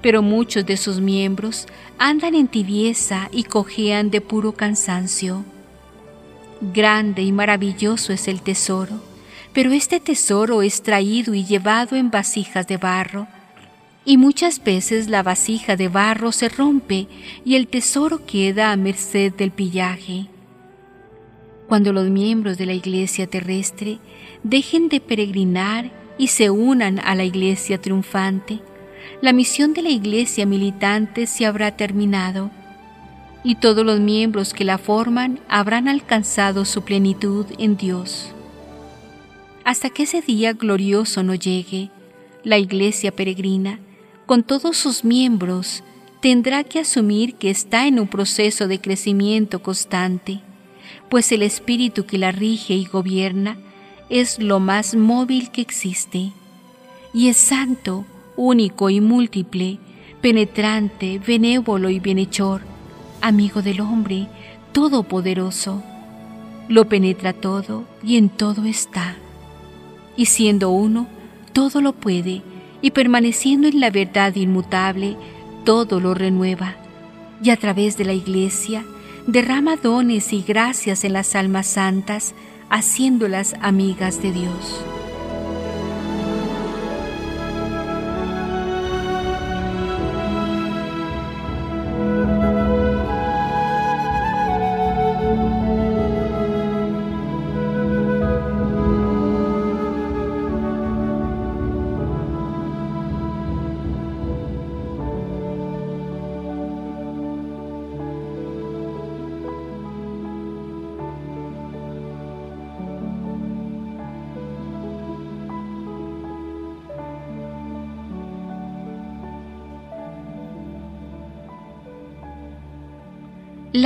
pero 0.00 0.22
muchos 0.22 0.64
de 0.64 0.76
sus 0.76 1.00
miembros 1.00 1.66
andan 1.98 2.36
en 2.36 2.46
tibieza 2.46 3.28
y 3.32 3.42
cojean 3.42 4.10
de 4.10 4.20
puro 4.20 4.52
cansancio. 4.52 5.44
Grande 6.60 7.22
y 7.22 7.32
maravilloso 7.32 8.12
es 8.12 8.28
el 8.28 8.42
tesoro, 8.42 9.02
pero 9.52 9.72
este 9.72 9.98
tesoro 9.98 10.62
es 10.62 10.82
traído 10.82 11.34
y 11.34 11.44
llevado 11.44 11.96
en 11.96 12.12
vasijas 12.12 12.68
de 12.68 12.76
barro, 12.76 13.26
y 14.06 14.18
muchas 14.18 14.62
veces 14.62 15.08
la 15.08 15.24
vasija 15.24 15.74
de 15.74 15.88
barro 15.88 16.30
se 16.30 16.48
rompe 16.48 17.08
y 17.44 17.56
el 17.56 17.66
tesoro 17.66 18.24
queda 18.24 18.70
a 18.70 18.76
merced 18.76 19.34
del 19.34 19.50
pillaje. 19.50 20.28
Cuando 21.66 21.92
los 21.92 22.08
miembros 22.08 22.56
de 22.56 22.66
la 22.66 22.72
iglesia 22.72 23.26
terrestre 23.26 23.98
dejen 24.44 24.88
de 24.88 25.00
peregrinar 25.00 25.90
y 26.16 26.28
se 26.28 26.50
unan 26.50 27.00
a 27.00 27.16
la 27.16 27.24
iglesia 27.24 27.80
triunfante, 27.80 28.60
la 29.20 29.32
misión 29.32 29.74
de 29.74 29.82
la 29.82 29.90
iglesia 29.90 30.46
militante 30.46 31.26
se 31.26 31.44
habrá 31.44 31.76
terminado 31.76 32.52
y 33.42 33.56
todos 33.56 33.84
los 33.84 33.98
miembros 33.98 34.54
que 34.54 34.64
la 34.64 34.78
forman 34.78 35.40
habrán 35.48 35.88
alcanzado 35.88 36.64
su 36.64 36.82
plenitud 36.82 37.46
en 37.58 37.76
Dios. 37.76 38.32
Hasta 39.64 39.90
que 39.90 40.04
ese 40.04 40.22
día 40.22 40.52
glorioso 40.52 41.24
no 41.24 41.34
llegue, 41.34 41.90
la 42.44 42.58
iglesia 42.58 43.10
peregrina 43.10 43.80
con 44.26 44.42
todos 44.42 44.76
sus 44.76 45.04
miembros, 45.04 45.82
tendrá 46.20 46.64
que 46.64 46.80
asumir 46.80 47.36
que 47.36 47.50
está 47.50 47.86
en 47.86 48.00
un 48.00 48.08
proceso 48.08 48.66
de 48.66 48.80
crecimiento 48.80 49.62
constante, 49.62 50.40
pues 51.08 51.30
el 51.30 51.42
espíritu 51.42 52.04
que 52.04 52.18
la 52.18 52.32
rige 52.32 52.74
y 52.74 52.84
gobierna 52.84 53.56
es 54.08 54.40
lo 54.40 54.60
más 54.60 54.96
móvil 54.96 55.50
que 55.50 55.60
existe, 55.60 56.32
y 57.14 57.28
es 57.28 57.36
santo, 57.36 58.04
único 58.36 58.90
y 58.90 59.00
múltiple, 59.00 59.78
penetrante, 60.20 61.20
benévolo 61.24 61.88
y 61.88 62.00
bienhechor, 62.00 62.62
amigo 63.20 63.62
del 63.62 63.80
hombre, 63.80 64.28
todopoderoso. 64.72 65.82
Lo 66.68 66.88
penetra 66.88 67.32
todo 67.32 67.84
y 68.02 68.16
en 68.16 68.28
todo 68.28 68.64
está. 68.64 69.16
Y 70.16 70.26
siendo 70.26 70.70
uno, 70.70 71.06
todo 71.52 71.80
lo 71.80 71.92
puede, 71.92 72.42
y 72.82 72.90
permaneciendo 72.90 73.68
en 73.68 73.80
la 73.80 73.90
verdad 73.90 74.34
inmutable, 74.34 75.16
todo 75.64 76.00
lo 76.00 76.14
renueva, 76.14 76.76
y 77.42 77.50
a 77.50 77.56
través 77.56 77.96
de 77.96 78.04
la 78.04 78.12
Iglesia 78.12 78.84
derrama 79.26 79.76
dones 79.76 80.32
y 80.32 80.42
gracias 80.42 81.04
en 81.04 81.12
las 81.12 81.34
almas 81.34 81.66
santas, 81.66 82.34
haciéndolas 82.70 83.54
amigas 83.60 84.22
de 84.22 84.32
Dios. 84.32 84.80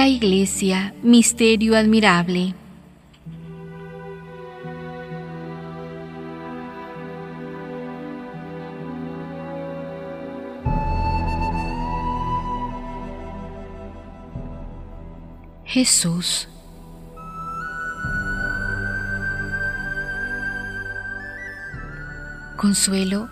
La 0.00 0.08
Iglesia, 0.08 0.94
misterio 1.02 1.76
admirable. 1.76 2.54
Jesús. 15.66 16.48
Consuelo, 22.56 23.28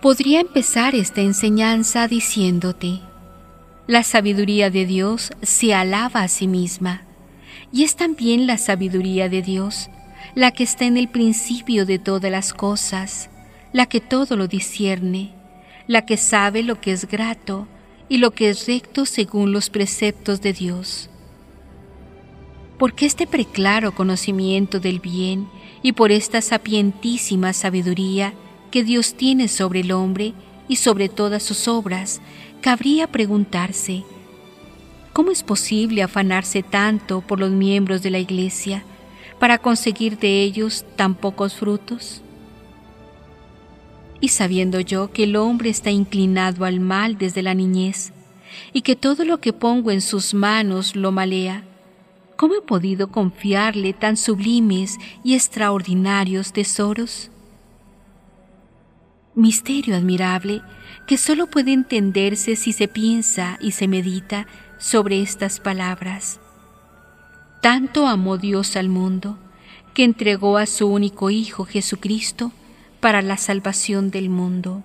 podría 0.00 0.42
empezar 0.42 0.94
esta 0.94 1.22
enseñanza 1.22 2.06
diciéndote, 2.06 3.00
la 3.88 4.02
sabiduría 4.02 4.68
de 4.68 4.84
Dios 4.84 5.32
se 5.40 5.72
alaba 5.72 6.22
a 6.22 6.28
sí 6.28 6.46
misma, 6.46 7.04
y 7.72 7.84
es 7.84 7.96
también 7.96 8.46
la 8.46 8.58
sabiduría 8.58 9.30
de 9.30 9.40
Dios 9.40 9.88
la 10.34 10.50
que 10.50 10.62
está 10.62 10.84
en 10.84 10.98
el 10.98 11.08
principio 11.08 11.86
de 11.86 11.98
todas 11.98 12.30
las 12.30 12.52
cosas, 12.52 13.30
la 13.72 13.86
que 13.86 14.00
todo 14.00 14.36
lo 14.36 14.46
discierne, 14.46 15.32
la 15.86 16.04
que 16.04 16.18
sabe 16.18 16.62
lo 16.62 16.82
que 16.82 16.92
es 16.92 17.08
grato 17.08 17.66
y 18.10 18.18
lo 18.18 18.32
que 18.32 18.50
es 18.50 18.66
recto 18.66 19.06
según 19.06 19.52
los 19.52 19.70
preceptos 19.70 20.42
de 20.42 20.52
Dios. 20.52 21.08
Porque 22.78 23.06
este 23.06 23.26
preclaro 23.26 23.94
conocimiento 23.94 24.80
del 24.80 25.00
bien 25.00 25.48
y 25.82 25.92
por 25.92 26.12
esta 26.12 26.42
sapientísima 26.42 27.54
sabiduría 27.54 28.34
que 28.70 28.84
Dios 28.84 29.14
tiene 29.14 29.48
sobre 29.48 29.80
el 29.80 29.92
hombre 29.92 30.34
y 30.68 30.76
sobre 30.76 31.08
todas 31.08 31.42
sus 31.42 31.66
obras, 31.68 32.20
cabría 32.60 33.06
preguntarse, 33.06 34.04
¿cómo 35.12 35.30
es 35.30 35.42
posible 35.42 36.02
afanarse 36.02 36.62
tanto 36.62 37.20
por 37.20 37.38
los 37.38 37.50
miembros 37.50 38.02
de 38.02 38.10
la 38.10 38.18
Iglesia 38.18 38.84
para 39.38 39.58
conseguir 39.58 40.18
de 40.18 40.42
ellos 40.42 40.84
tan 40.96 41.14
pocos 41.14 41.54
frutos? 41.54 42.22
Y 44.20 44.28
sabiendo 44.28 44.80
yo 44.80 45.12
que 45.12 45.24
el 45.24 45.36
hombre 45.36 45.70
está 45.70 45.90
inclinado 45.90 46.64
al 46.64 46.80
mal 46.80 47.18
desde 47.18 47.42
la 47.42 47.54
niñez, 47.54 48.12
y 48.72 48.82
que 48.82 48.96
todo 48.96 49.24
lo 49.24 49.40
que 49.40 49.52
pongo 49.52 49.90
en 49.90 50.00
sus 50.00 50.34
manos 50.34 50.96
lo 50.96 51.12
malea, 51.12 51.62
¿cómo 52.36 52.54
he 52.54 52.60
podido 52.60 53.10
confiarle 53.10 53.92
tan 53.92 54.16
sublimes 54.16 54.98
y 55.22 55.34
extraordinarios 55.34 56.52
tesoros? 56.52 57.30
Misterio 59.34 59.94
admirable 59.94 60.62
que 61.08 61.16
solo 61.16 61.46
puede 61.46 61.72
entenderse 61.72 62.54
si 62.54 62.74
se 62.74 62.86
piensa 62.86 63.56
y 63.62 63.72
se 63.72 63.88
medita 63.88 64.46
sobre 64.76 65.22
estas 65.22 65.58
palabras. 65.58 66.38
Tanto 67.62 68.06
amó 68.06 68.36
Dios 68.36 68.76
al 68.76 68.90
mundo, 68.90 69.38
que 69.94 70.04
entregó 70.04 70.58
a 70.58 70.66
su 70.66 70.86
único 70.86 71.30
Hijo 71.30 71.64
Jesucristo 71.64 72.52
para 73.00 73.22
la 73.22 73.38
salvación 73.38 74.10
del 74.10 74.28
mundo. 74.28 74.84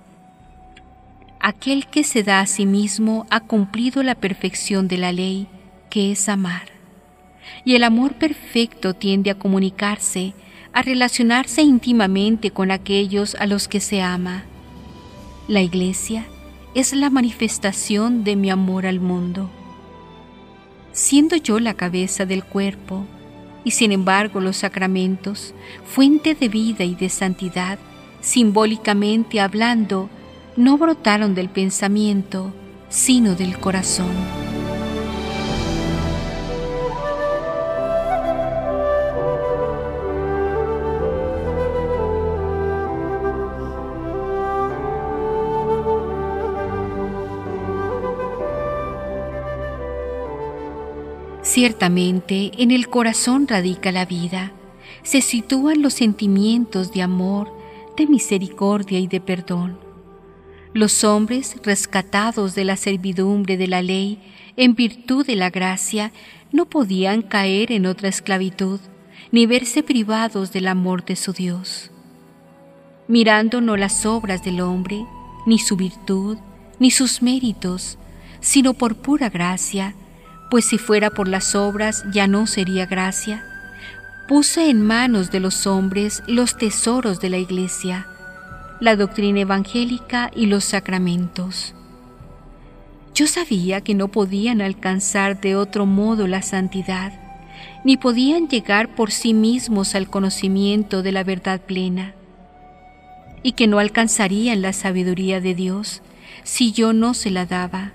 Aquel 1.42 1.88
que 1.88 2.06
se 2.06 2.24
da 2.24 2.40
a 2.40 2.48
sí 2.48 2.66
mismo 2.66 3.28
ha 3.30 3.42
cumplido 3.42 4.02
la 4.02 4.16
perfección 4.16 4.88
de 4.88 4.98
la 4.98 5.12
ley, 5.12 5.50
que 5.90 6.14
es 6.14 6.30
amar. 6.30 6.70
Y 7.66 7.76
el 7.76 7.84
amor 7.84 8.14
perfecto 8.14 8.94
tiende 8.94 9.30
a 9.30 9.38
comunicarse, 9.38 10.34
a 10.72 10.84
relacionarse 10.84 11.64
íntimamente 11.64 12.52
con 12.52 12.72
aquellos 12.72 13.36
a 13.36 13.46
los 13.46 13.68
que 13.68 13.82
se 13.82 14.02
ama. 14.02 14.46
La 15.48 15.62
Iglesia 15.62 16.26
es 16.74 16.94
la 16.94 17.10
manifestación 17.10 18.24
de 18.24 18.38
mi 18.38 18.50
amor 18.50 18.86
al 18.86 19.02
mundo. 19.02 19.50
Siendo 20.94 21.36
yo 21.36 21.60
la 21.60 21.74
cabeza 21.74 22.26
del 22.26 22.46
cuerpo, 22.46 23.04
y 23.66 23.72
sin 23.72 23.92
embargo 23.92 24.40
los 24.40 24.58
sacramentos, 24.58 25.54
fuente 25.86 26.34
de 26.34 26.48
vida 26.48 26.86
y 26.86 26.96
de 26.96 27.10
santidad, 27.10 27.78
simbólicamente 28.22 29.42
hablando, 29.42 30.10
no 30.56 30.78
brotaron 30.78 31.36
del 31.36 31.50
pensamiento, 31.50 32.54
sino 32.88 33.36
del 33.36 33.60
corazón. 33.60 34.43
Ciertamente 51.54 52.52
en 52.58 52.72
el 52.72 52.90
corazón 52.90 53.48
radica 53.48 53.92
la 53.92 54.08
vida, 54.08 54.54
se 55.04 55.22
sitúan 55.22 55.84
los 55.84 55.94
sentimientos 55.94 56.92
de 56.92 57.04
amor, 57.04 57.56
de 57.96 58.08
misericordia 58.08 58.98
y 58.98 59.06
de 59.06 59.22
perdón. 59.22 59.78
Los 60.74 61.04
hombres 61.04 61.56
rescatados 61.62 62.56
de 62.56 62.66
la 62.66 62.76
servidumbre 62.76 63.56
de 63.56 63.68
la 63.68 63.84
ley 63.84 64.18
en 64.58 64.74
virtud 64.74 65.28
de 65.28 65.36
la 65.36 65.52
gracia 65.52 66.12
no 66.52 66.66
podían 66.66 67.22
caer 67.22 67.72
en 67.72 67.86
otra 67.86 68.10
esclavitud 68.10 68.80
ni 69.32 69.46
verse 69.46 69.84
privados 69.84 70.54
del 70.54 70.66
amor 70.66 71.06
de 71.06 71.16
su 71.16 71.34
Dios. 71.34 71.92
Mirando 73.08 73.62
no 73.62 73.78
las 73.78 74.08
obras 74.08 74.44
del 74.44 74.60
hombre, 74.60 75.06
ni 75.46 75.60
su 75.60 75.76
virtud, 75.76 76.40
ni 76.80 76.90
sus 76.90 77.22
méritos, 77.22 78.00
sino 78.40 78.74
por 78.74 78.96
pura 78.96 79.30
gracia, 79.30 79.94
pues 80.50 80.66
si 80.66 80.78
fuera 80.78 81.10
por 81.10 81.28
las 81.28 81.56
obras 81.56 82.06
ya 82.12 82.28
no 82.28 82.48
sería 82.48 82.86
gracia, 82.86 83.44
puse 84.28 84.70
en 84.70 84.82
manos 84.82 85.32
de 85.32 85.40
los 85.40 85.68
hombres 85.68 86.24
los 86.28 86.58
tesoros 86.58 87.20
de 87.20 87.30
la 87.30 87.38
Iglesia, 87.38 88.08
la 88.80 88.96
doctrina 88.96 89.42
evangélica 89.42 90.32
y 90.36 90.46
los 90.46 90.64
sacramentos. 90.64 91.74
Yo 93.14 93.28
sabía 93.28 93.82
que 93.82 93.94
no 93.94 94.08
podían 94.08 94.62
alcanzar 94.62 95.40
de 95.40 95.56
otro 95.56 95.86
modo 95.86 96.28
la 96.28 96.42
santidad, 96.42 97.14
ni 97.84 97.98
podían 97.98 98.48
llegar 98.48 98.96
por 98.96 99.12
sí 99.12 99.34
mismos 99.34 99.94
al 99.94 100.10
conocimiento 100.10 101.04
de 101.04 101.12
la 101.12 101.24
verdad 101.24 101.62
plena, 101.62 102.14
y 103.44 103.52
que 103.52 103.68
no 103.68 103.80
alcanzarían 103.80 104.62
la 104.62 104.74
sabiduría 104.74 105.42
de 105.42 105.54
Dios 105.54 106.02
si 106.44 106.72
yo 106.72 106.94
no 106.94 107.14
se 107.14 107.30
la 107.30 107.46
daba. 107.46 107.92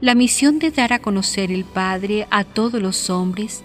La 0.00 0.14
misión 0.14 0.58
de 0.58 0.70
dar 0.70 0.94
a 0.94 0.98
conocer 0.98 1.52
el 1.52 1.64
Padre 1.64 2.26
a 2.30 2.44
todos 2.44 2.80
los 2.80 3.10
hombres 3.10 3.62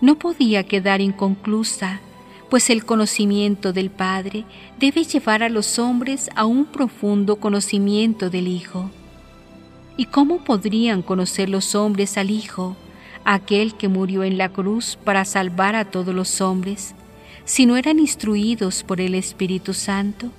no 0.00 0.18
podía 0.18 0.64
quedar 0.64 1.00
inconclusa, 1.00 2.00
pues 2.50 2.70
el 2.70 2.84
conocimiento 2.84 3.72
del 3.72 3.90
Padre 3.90 4.44
debe 4.80 5.04
llevar 5.04 5.44
a 5.44 5.48
los 5.48 5.78
hombres 5.78 6.28
a 6.34 6.44
un 6.44 6.64
profundo 6.64 7.36
conocimiento 7.36 8.30
del 8.30 8.48
Hijo. 8.48 8.90
¿Y 9.96 10.06
cómo 10.06 10.42
podrían 10.42 11.02
conocer 11.02 11.48
los 11.48 11.76
hombres 11.76 12.18
al 12.18 12.32
Hijo, 12.32 12.76
aquel 13.24 13.76
que 13.76 13.86
murió 13.86 14.24
en 14.24 14.38
la 14.38 14.48
cruz 14.48 14.98
para 15.04 15.24
salvar 15.24 15.76
a 15.76 15.84
todos 15.84 16.12
los 16.12 16.40
hombres, 16.40 16.96
si 17.44 17.64
no 17.64 17.76
eran 17.76 18.00
instruidos 18.00 18.82
por 18.82 19.00
el 19.00 19.14
Espíritu 19.14 19.72
Santo? 19.72 20.32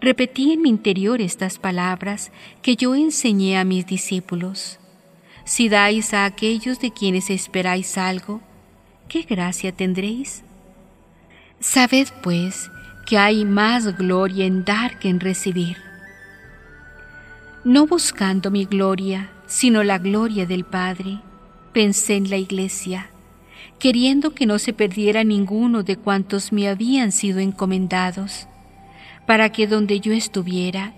Repetí 0.00 0.52
en 0.52 0.62
mi 0.62 0.70
interior 0.70 1.20
estas 1.20 1.58
palabras 1.58 2.32
que 2.62 2.74
yo 2.74 2.94
enseñé 2.94 3.58
a 3.58 3.64
mis 3.64 3.86
discípulos. 3.86 4.78
Si 5.44 5.68
dais 5.68 6.14
a 6.14 6.24
aquellos 6.24 6.80
de 6.80 6.90
quienes 6.90 7.28
esperáis 7.28 7.98
algo, 7.98 8.40
¿qué 9.08 9.22
gracia 9.22 9.72
tendréis? 9.72 10.42
Sabed 11.60 12.08
pues 12.22 12.70
que 13.06 13.18
hay 13.18 13.44
más 13.44 13.98
gloria 13.98 14.46
en 14.46 14.64
dar 14.64 14.98
que 14.98 15.10
en 15.10 15.20
recibir. 15.20 15.76
No 17.64 17.86
buscando 17.86 18.50
mi 18.50 18.64
gloria, 18.64 19.30
sino 19.46 19.82
la 19.82 19.98
gloria 19.98 20.46
del 20.46 20.64
Padre, 20.64 21.18
pensé 21.74 22.16
en 22.16 22.30
la 22.30 22.38
iglesia, 22.38 23.10
queriendo 23.78 24.30
que 24.30 24.46
no 24.46 24.58
se 24.58 24.72
perdiera 24.72 25.24
ninguno 25.24 25.82
de 25.82 25.96
cuantos 25.96 26.52
me 26.52 26.68
habían 26.68 27.12
sido 27.12 27.38
encomendados, 27.38 28.46
para 29.30 29.52
que 29.52 29.68
donde 29.68 30.00
yo 30.00 30.12
estuviera, 30.12 30.92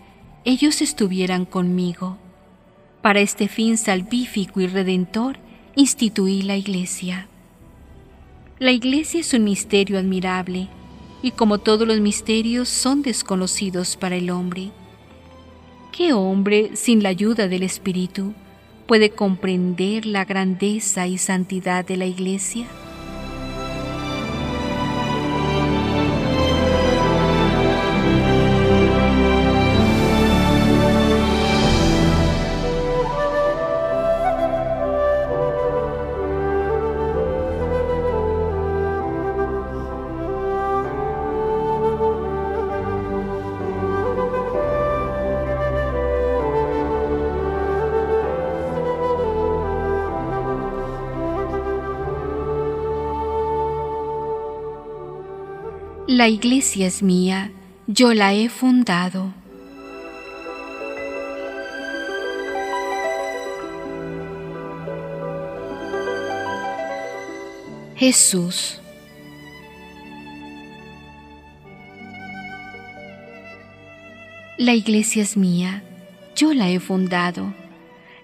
ellos 0.46 0.80
estuvieran 0.80 1.44
conmigo 1.44 2.16
para 3.02 3.20
este 3.20 3.46
fin 3.46 3.76
salvífico 3.76 4.62
y 4.62 4.66
redentor, 4.68 5.36
instituí 5.76 6.40
la 6.40 6.56
Iglesia. 6.56 7.28
La 8.58 8.72
Iglesia 8.72 9.20
es 9.20 9.34
un 9.34 9.44
misterio 9.44 9.98
admirable, 9.98 10.68
y 11.22 11.32
como 11.32 11.58
todos 11.58 11.86
los 11.86 12.00
misterios 12.00 12.70
son 12.70 13.02
desconocidos 13.02 13.98
para 13.98 14.16
el 14.16 14.30
hombre. 14.30 14.70
¿Qué 15.94 16.14
hombre, 16.14 16.70
sin 16.72 17.02
la 17.02 17.10
ayuda 17.10 17.48
del 17.48 17.62
Espíritu, 17.62 18.32
puede 18.86 19.10
comprender 19.10 20.06
la 20.06 20.24
grandeza 20.24 21.06
y 21.06 21.18
santidad 21.18 21.84
de 21.84 21.98
la 21.98 22.06
Iglesia? 22.06 22.64
La 56.22 56.28
iglesia 56.28 56.86
es 56.86 57.02
mía, 57.02 57.50
yo 57.88 58.14
la 58.14 58.32
he 58.32 58.48
fundado. 58.48 59.34
Jesús. 67.96 68.80
La 74.58 74.74
iglesia 74.74 75.24
es 75.24 75.36
mía, 75.36 75.82
yo 76.36 76.54
la 76.54 76.70
he 76.70 76.78
fundado. 76.78 77.52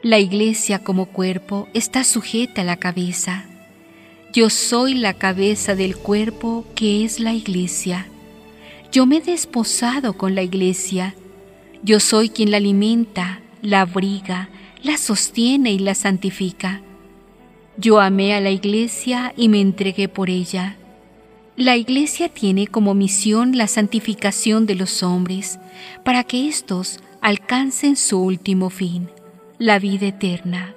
La 0.03 0.20
iglesia 0.20 0.84
como 0.84 1.07
cuerpo 1.07 1.66
está 1.74 2.05
sujeta 2.05 2.61
a 2.61 2.64
la 2.64 2.76
cabeza. 2.76 3.47
Yo 4.33 4.51
soy 4.51 4.95
la 4.95 5.14
cabeza 5.14 5.74
del 5.74 5.97
cuerpo 5.97 6.66
que 6.74 7.05
es 7.05 7.18
la 7.18 7.33
iglesia. 7.33 8.07
Yo 8.93 9.07
me 9.07 9.16
he 9.16 9.20
desposado 9.20 10.12
con 10.12 10.35
la 10.35 10.43
iglesia. 10.43 11.14
Yo 11.83 11.99
soy 11.99 12.29
quien 12.29 12.51
la 12.51 12.59
alimenta, 12.59 13.41
la 13.62 13.83
abriga, 13.83 14.51
la 14.83 14.99
sostiene 14.99 15.72
y 15.72 15.79
la 15.79 15.95
santifica. 15.95 16.83
Yo 17.79 18.01
amé 18.01 18.35
a 18.35 18.41
la 18.41 18.51
iglesia 18.51 19.33
y 19.37 19.49
me 19.49 19.61
entregué 19.61 20.09
por 20.09 20.29
ella. 20.31 20.76
La 21.59 21.76
Iglesia 21.76 22.29
tiene 22.29 22.68
como 22.68 22.95
misión 22.95 23.57
la 23.59 23.66
santificación 23.66 24.64
de 24.64 24.76
los 24.76 25.03
hombres 25.03 25.59
para 26.05 26.22
que 26.22 26.49
éstos 26.49 27.01
alcancen 27.20 27.97
su 27.97 28.20
último 28.20 28.70
fin, 28.70 29.09
la 29.59 29.81
vida 29.81 30.07
eterna. 30.07 30.76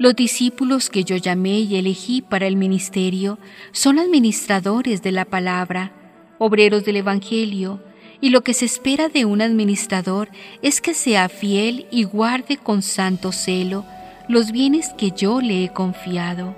Los 0.00 0.16
discípulos 0.16 0.88
que 0.88 1.04
yo 1.04 1.16
llamé 1.16 1.60
y 1.60 1.76
elegí 1.76 2.22
para 2.22 2.46
el 2.46 2.56
ministerio 2.56 3.38
son 3.70 3.98
administradores 3.98 5.02
de 5.02 5.12
la 5.12 5.26
palabra, 5.26 5.92
obreros 6.38 6.86
del 6.86 6.96
Evangelio, 6.96 7.82
y 8.18 8.30
lo 8.30 8.40
que 8.40 8.54
se 8.54 8.64
espera 8.64 9.10
de 9.10 9.26
un 9.26 9.42
administrador 9.42 10.30
es 10.62 10.80
que 10.80 10.94
sea 10.94 11.28
fiel 11.28 11.86
y 11.90 12.04
guarde 12.04 12.56
con 12.56 12.80
santo 12.80 13.30
celo 13.30 13.84
los 14.26 14.52
bienes 14.52 14.88
que 14.96 15.10
yo 15.10 15.42
le 15.42 15.64
he 15.64 15.68
confiado. 15.68 16.56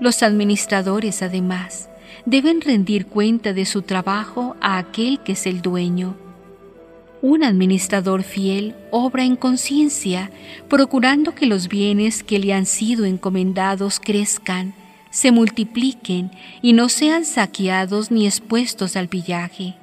Los 0.00 0.22
administradores, 0.22 1.20
además, 1.20 1.90
deben 2.24 2.62
rendir 2.62 3.04
cuenta 3.04 3.52
de 3.52 3.66
su 3.66 3.82
trabajo 3.82 4.56
a 4.62 4.78
aquel 4.78 5.20
que 5.20 5.32
es 5.32 5.44
el 5.46 5.60
dueño. 5.60 6.25
Un 7.26 7.42
administrador 7.42 8.22
fiel 8.22 8.76
obra 8.92 9.24
en 9.24 9.34
conciencia, 9.34 10.30
procurando 10.68 11.34
que 11.34 11.46
los 11.46 11.66
bienes 11.66 12.22
que 12.22 12.38
le 12.38 12.52
han 12.52 12.66
sido 12.66 13.04
encomendados 13.04 13.98
crezcan, 13.98 14.74
se 15.10 15.32
multipliquen 15.32 16.30
y 16.62 16.72
no 16.72 16.88
sean 16.88 17.24
saqueados 17.24 18.12
ni 18.12 18.26
expuestos 18.26 18.94
al 18.94 19.08
pillaje. 19.08 19.74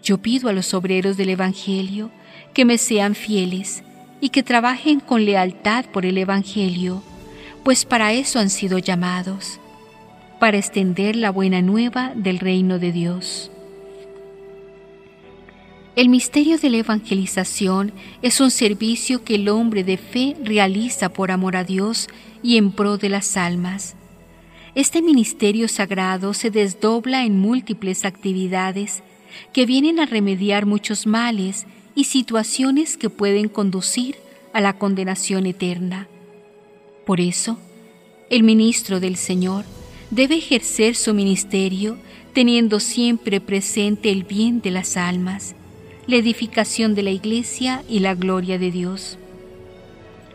Yo 0.00 0.18
pido 0.18 0.48
a 0.48 0.52
los 0.52 0.74
obreros 0.74 1.16
del 1.16 1.30
Evangelio 1.30 2.12
que 2.54 2.64
me 2.64 2.78
sean 2.78 3.16
fieles 3.16 3.82
y 4.20 4.28
que 4.28 4.44
trabajen 4.44 5.00
con 5.00 5.24
lealtad 5.24 5.86
por 5.86 6.06
el 6.06 6.18
Evangelio 6.18 7.02
pues 7.64 7.84
para 7.84 8.12
eso 8.12 8.38
han 8.38 8.50
sido 8.50 8.78
llamados, 8.78 9.58
para 10.38 10.56
extender 10.56 11.16
la 11.16 11.30
buena 11.30 11.62
nueva 11.62 12.12
del 12.14 12.38
reino 12.38 12.78
de 12.78 12.92
Dios. 12.92 13.51
El 15.94 16.08
misterio 16.08 16.56
de 16.56 16.70
la 16.70 16.78
evangelización 16.78 17.92
es 18.22 18.40
un 18.40 18.50
servicio 18.50 19.24
que 19.24 19.34
el 19.34 19.50
hombre 19.50 19.84
de 19.84 19.98
fe 19.98 20.34
realiza 20.42 21.10
por 21.10 21.30
amor 21.30 21.54
a 21.54 21.64
Dios 21.64 22.08
y 22.42 22.56
en 22.56 22.72
pro 22.72 22.96
de 22.96 23.10
las 23.10 23.36
almas. 23.36 23.94
Este 24.74 25.02
ministerio 25.02 25.68
sagrado 25.68 26.32
se 26.32 26.50
desdobla 26.50 27.26
en 27.26 27.38
múltiples 27.38 28.06
actividades 28.06 29.02
que 29.52 29.66
vienen 29.66 30.00
a 30.00 30.06
remediar 30.06 30.64
muchos 30.64 31.06
males 31.06 31.66
y 31.94 32.04
situaciones 32.04 32.96
que 32.96 33.10
pueden 33.10 33.50
conducir 33.50 34.16
a 34.54 34.62
la 34.62 34.78
condenación 34.78 35.44
eterna. 35.44 36.08
Por 37.04 37.20
eso, 37.20 37.58
el 38.30 38.44
ministro 38.44 38.98
del 38.98 39.16
Señor 39.16 39.66
debe 40.10 40.36
ejercer 40.36 40.94
su 40.94 41.12
ministerio 41.12 41.98
teniendo 42.32 42.80
siempre 42.80 43.42
presente 43.42 44.10
el 44.10 44.24
bien 44.24 44.62
de 44.62 44.70
las 44.70 44.96
almas, 44.96 45.54
la 46.06 46.16
edificación 46.16 46.94
de 46.94 47.02
la 47.02 47.10
iglesia 47.10 47.82
y 47.88 48.00
la 48.00 48.14
gloria 48.14 48.58
de 48.58 48.70
Dios. 48.70 49.18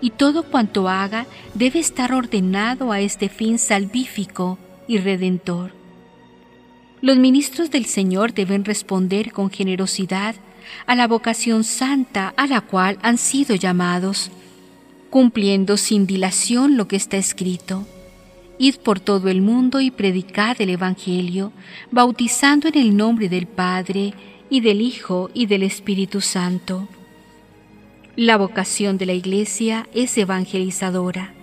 Y 0.02 0.12
todo 0.12 0.44
cuanto 0.44 0.90
haga 0.90 1.26
debe 1.54 1.80
estar 1.80 2.14
ordenado 2.14 2.92
a 2.92 3.02
este 3.02 3.30
fin 3.30 3.60
salvífico 3.60 4.58
y 4.88 5.00
redentor. 5.00 5.72
Los 7.02 7.18
ministros 7.18 7.72
del 7.72 7.86
Señor 7.86 8.34
deben 8.34 8.66
responder 8.66 9.32
con 9.32 9.50
generosidad 9.50 10.36
a 10.86 10.96
la 10.96 11.08
vocación 11.08 11.64
santa 11.64 12.34
a 12.38 12.48
la 12.48 12.62
cual 12.62 12.98
han 13.02 13.18
sido 13.18 13.56
llamados 13.56 14.32
cumpliendo 15.10 15.78
sin 15.78 16.06
dilación 16.06 16.78
lo 16.78 16.88
que 16.88 16.96
está 16.96 17.18
escrito. 17.18 17.88
Id 18.60 18.76
por 18.78 19.00
todo 19.00 19.30
el 19.30 19.42
mundo 19.42 19.82
y 19.82 19.92
predicad 19.92 20.60
el 20.60 20.70
Evangelio, 20.70 21.52
bautizando 21.92 22.68
en 22.68 22.76
el 22.76 22.98
nombre 22.98 23.30
del 23.30 23.48
Padre, 23.48 24.14
y 24.50 24.62
del 24.62 24.82
Hijo, 24.82 25.30
y 25.34 25.46
del 25.46 25.64
Espíritu 25.64 26.22
Santo. 26.22 26.88
La 28.16 28.38
vocación 28.38 28.98
de 28.98 29.06
la 29.06 29.14
Iglesia 29.14 29.88
es 29.94 30.18
evangelizadora. 30.18 31.34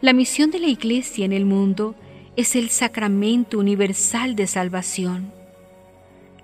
La 0.00 0.12
misión 0.12 0.50
de 0.50 0.58
la 0.58 0.68
Iglesia 0.68 1.24
en 1.24 1.32
el 1.32 1.44
mundo 1.44 1.94
es 2.36 2.56
el 2.56 2.70
sacramento 2.70 3.58
universal 3.58 4.36
de 4.36 4.46
salvación. 4.46 5.32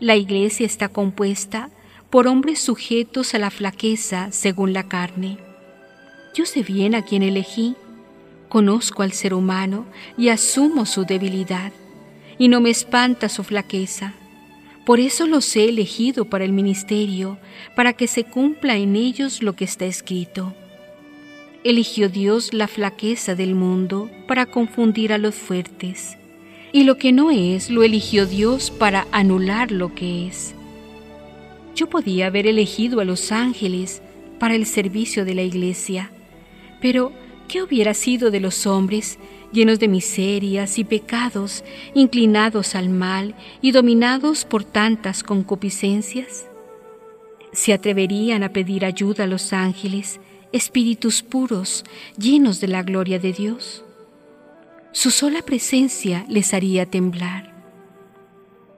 La 0.00 0.16
Iglesia 0.16 0.66
está 0.66 0.88
compuesta 0.88 1.70
por 2.10 2.26
hombres 2.26 2.58
sujetos 2.58 3.34
a 3.34 3.38
la 3.38 3.50
flaqueza 3.50 4.32
según 4.32 4.72
la 4.72 4.88
carne 4.88 5.38
yo 6.34 6.46
sé 6.46 6.62
bien 6.62 6.94
a 6.94 7.02
quién 7.02 7.22
elegí, 7.22 7.76
conozco 8.48 9.02
al 9.02 9.12
ser 9.12 9.34
humano 9.34 9.86
y 10.16 10.28
asumo 10.28 10.86
su 10.86 11.04
debilidad, 11.04 11.72
y 12.38 12.48
no 12.48 12.60
me 12.60 12.70
espanta 12.70 13.28
su 13.28 13.44
flaqueza. 13.44 14.14
Por 14.84 14.98
eso 14.98 15.26
los 15.26 15.54
he 15.54 15.68
elegido 15.68 16.24
para 16.24 16.44
el 16.44 16.52
ministerio, 16.52 17.38
para 17.76 17.92
que 17.92 18.08
se 18.08 18.24
cumpla 18.24 18.76
en 18.76 18.96
ellos 18.96 19.42
lo 19.42 19.54
que 19.54 19.64
está 19.64 19.84
escrito. 19.84 20.54
Eligió 21.62 22.08
Dios 22.08 22.52
la 22.52 22.66
flaqueza 22.66 23.36
del 23.36 23.54
mundo 23.54 24.10
para 24.26 24.46
confundir 24.46 25.12
a 25.12 25.18
los 25.18 25.36
fuertes, 25.36 26.18
y 26.72 26.82
lo 26.82 26.98
que 26.98 27.12
no 27.12 27.30
es 27.30 27.70
lo 27.70 27.84
eligió 27.84 28.26
Dios 28.26 28.72
para 28.72 29.06
anular 29.12 29.70
lo 29.70 29.94
que 29.94 30.26
es. 30.26 30.54
Yo 31.76 31.88
podía 31.88 32.26
haber 32.26 32.48
elegido 32.48 32.98
a 32.98 33.04
los 33.04 33.30
ángeles 33.30 34.02
para 34.40 34.56
el 34.56 34.66
servicio 34.66 35.24
de 35.24 35.34
la 35.34 35.42
iglesia, 35.42 36.10
pero, 36.80 37.12
¿qué 37.46 37.62
hubiera 37.62 37.94
sido 37.94 38.32
de 38.32 38.40
los 38.40 38.66
hombres 38.66 39.20
llenos 39.52 39.78
de 39.78 39.88
miserias 39.88 40.78
y 40.78 40.84
pecados, 40.84 41.64
inclinados 41.94 42.74
al 42.74 42.88
mal 42.88 43.34
y 43.60 43.72
dominados 43.72 44.44
por 44.44 44.64
tantas 44.64 45.22
concupiscencias? 45.22 46.46
¿Se 47.52 47.72
atreverían 47.72 48.42
a 48.42 48.48
pedir 48.48 48.84
ayuda 48.84 49.24
a 49.24 49.26
los 49.26 49.52
ángeles, 49.52 50.20
espíritus 50.52 51.22
puros, 51.22 51.84
llenos 52.16 52.60
de 52.60 52.68
la 52.68 52.82
gloria 52.82 53.18
de 53.18 53.32
Dios? 53.32 53.84
Su 54.92 55.10
sola 55.10 55.42
presencia 55.42 56.24
les 56.28 56.54
haría 56.54 56.86
temblar. 56.86 57.52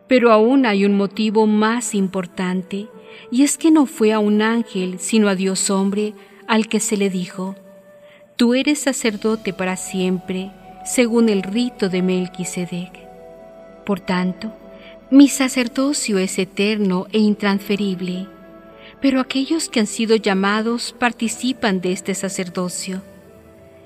Pero 0.08 0.32
aún 0.32 0.66
hay 0.66 0.84
un 0.84 0.96
motivo 0.96 1.46
más 1.46 1.94
importante, 1.94 2.88
y 3.30 3.42
es 3.42 3.56
que 3.56 3.70
no 3.70 3.86
fue 3.86 4.12
a 4.12 4.18
un 4.18 4.42
ángel, 4.42 4.98
sino 4.98 5.28
a 5.28 5.34
Dios 5.34 5.70
hombre, 5.70 6.14
al 6.46 6.68
que 6.68 6.80
se 6.80 6.96
le 6.96 7.10
dijo, 7.10 7.56
Tú 8.36 8.54
eres 8.54 8.80
sacerdote 8.80 9.52
para 9.52 9.76
siempre, 9.76 10.50
según 10.85 11.28
el 11.28 11.43
rito 11.43 11.89
de 11.89 12.03
Melquisedec. 12.03 12.93
Por 13.85 14.01
tanto, 14.01 14.53
mi 15.11 15.28
sacerdocio 15.28 16.18
es 16.18 16.39
eterno 16.39 17.07
e 17.12 17.18
intransferible, 17.18 18.26
pero 19.01 19.20
aquellos 19.20 19.68
que 19.68 19.80
han 19.80 19.87
sido 19.87 20.16
llamados 20.16 20.95
participan 20.99 21.80
de 21.80 21.93
este 21.93 22.14
sacerdocio. 22.14 23.03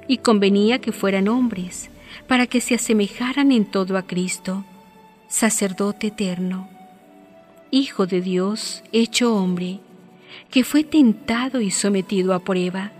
Y 0.06 0.18
convenía 0.18 0.80
que 0.80 0.92
fueran 0.92 1.28
hombres, 1.28 1.90
para 2.26 2.46
que 2.46 2.60
se 2.60 2.74
asemejaran 2.74 3.52
en 3.52 3.64
todo 3.64 3.96
a 3.96 4.02
Cristo, 4.02 4.64
sacerdote 5.28 6.08
eterno, 6.08 6.68
Hijo 7.70 8.06
de 8.06 8.22
Dios 8.22 8.82
hecho 8.92 9.34
hombre, 9.34 9.80
que 10.50 10.64
fue 10.64 10.84
tentado 10.84 11.60
y 11.60 11.70
sometido 11.70 12.32
a 12.32 12.38
prueba 12.38 12.92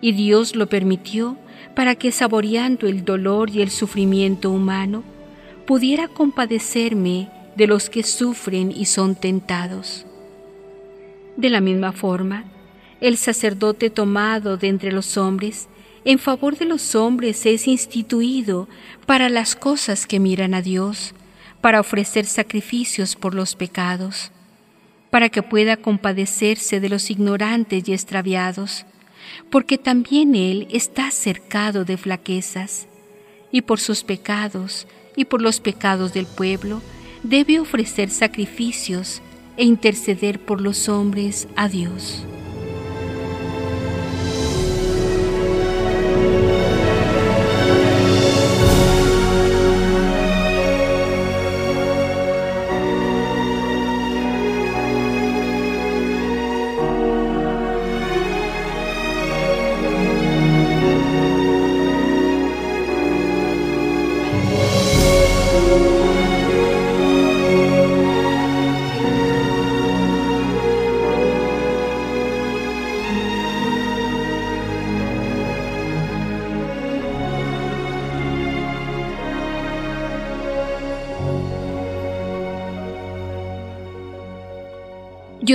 y 0.00 0.12
Dios 0.12 0.56
lo 0.56 0.68
permitió 0.68 1.36
para 1.80 1.94
que 1.94 2.12
saboreando 2.12 2.86
el 2.86 3.06
dolor 3.06 3.48
y 3.48 3.62
el 3.62 3.70
sufrimiento 3.70 4.50
humano, 4.50 5.02
pudiera 5.66 6.08
compadecerme 6.08 7.30
de 7.56 7.66
los 7.66 7.88
que 7.88 8.02
sufren 8.02 8.70
y 8.70 8.84
son 8.84 9.14
tentados. 9.14 10.04
De 11.38 11.48
la 11.48 11.62
misma 11.62 11.92
forma, 11.92 12.44
el 13.00 13.16
sacerdote 13.16 13.88
tomado 13.88 14.58
de 14.58 14.68
entre 14.68 14.92
los 14.92 15.16
hombres, 15.16 15.70
en 16.04 16.18
favor 16.18 16.58
de 16.58 16.66
los 16.66 16.94
hombres 16.94 17.46
es 17.46 17.66
instituido 17.66 18.68
para 19.06 19.30
las 19.30 19.56
cosas 19.56 20.06
que 20.06 20.20
miran 20.20 20.52
a 20.52 20.60
Dios, 20.60 21.14
para 21.62 21.80
ofrecer 21.80 22.26
sacrificios 22.26 23.16
por 23.16 23.34
los 23.34 23.54
pecados, 23.54 24.32
para 25.08 25.30
que 25.30 25.42
pueda 25.42 25.78
compadecerse 25.78 26.78
de 26.78 26.90
los 26.90 27.10
ignorantes 27.10 27.88
y 27.88 27.94
extraviados, 27.94 28.84
porque 29.50 29.78
también 29.78 30.34
Él 30.34 30.68
está 30.70 31.10
cercado 31.10 31.84
de 31.84 31.96
flaquezas, 31.96 32.86
y 33.52 33.62
por 33.62 33.80
sus 33.80 34.04
pecados 34.04 34.86
y 35.16 35.24
por 35.24 35.42
los 35.42 35.60
pecados 35.60 36.12
del 36.12 36.26
pueblo 36.26 36.80
debe 37.22 37.60
ofrecer 37.60 38.10
sacrificios 38.10 39.20
e 39.56 39.64
interceder 39.64 40.38
por 40.38 40.60
los 40.60 40.88
hombres 40.88 41.48
a 41.56 41.68
Dios. 41.68 42.24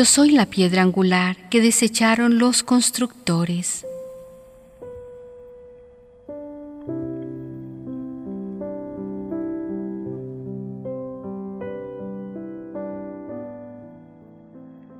Soy 0.06 0.30
la 0.30 0.46
piedra 0.46 0.84
angular 0.84 1.50
que 1.50 1.62
desecharon 1.62 2.38
los 2.38 2.62
constructores. 2.62 3.86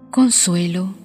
Consuelo. 0.10 0.96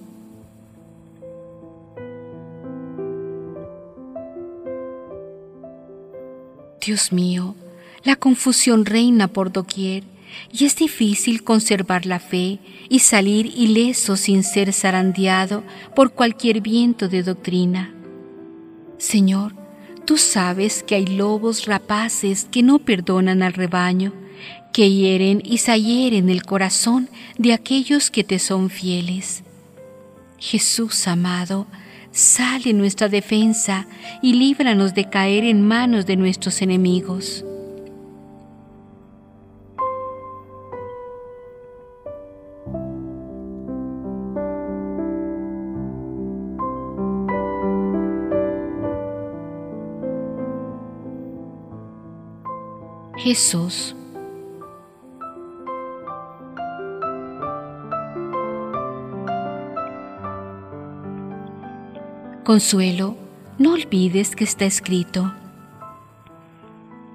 Dios 6.83 7.13
mío, 7.13 7.55
la 8.03 8.15
confusión 8.15 8.85
reina 8.85 9.27
por 9.27 9.51
doquier 9.51 10.03
y 10.51 10.65
es 10.65 10.75
difícil 10.75 11.43
conservar 11.43 12.05
la 12.05 12.19
fe 12.19 12.59
y 12.89 12.99
salir 12.99 13.45
ileso 13.45 14.17
sin 14.17 14.43
ser 14.43 14.73
zarandeado 14.73 15.63
por 15.95 16.13
cualquier 16.13 16.61
viento 16.61 17.07
de 17.07 17.23
doctrina. 17.23 17.93
Señor, 18.97 19.55
tú 20.05 20.17
sabes 20.17 20.83
que 20.83 20.95
hay 20.95 21.07
lobos 21.07 21.65
rapaces 21.65 22.47
que 22.51 22.63
no 22.63 22.79
perdonan 22.79 23.43
al 23.43 23.53
rebaño, 23.53 24.13
que 24.73 24.91
hieren 24.91 25.41
y 25.43 25.57
sahieren 25.57 26.29
el 26.29 26.43
corazón 26.43 27.09
de 27.37 27.53
aquellos 27.53 28.09
que 28.11 28.23
te 28.23 28.39
son 28.39 28.69
fieles. 28.69 29.43
Jesús 30.37 31.07
amado, 31.07 31.67
sale 32.11 32.73
nuestra 32.73 33.09
defensa 33.09 33.87
y 34.21 34.33
líbranos 34.33 34.93
de 34.93 35.09
caer 35.09 35.43
en 35.43 35.65
manos 35.65 36.05
de 36.05 36.15
nuestros 36.15 36.61
enemigos. 36.61 37.45
Jesús. 53.23 53.95
Consuelo, 62.43 63.15
no 63.59 63.73
olvides 63.73 64.35
que 64.35 64.43
está 64.43 64.65
escrito. 64.65 65.31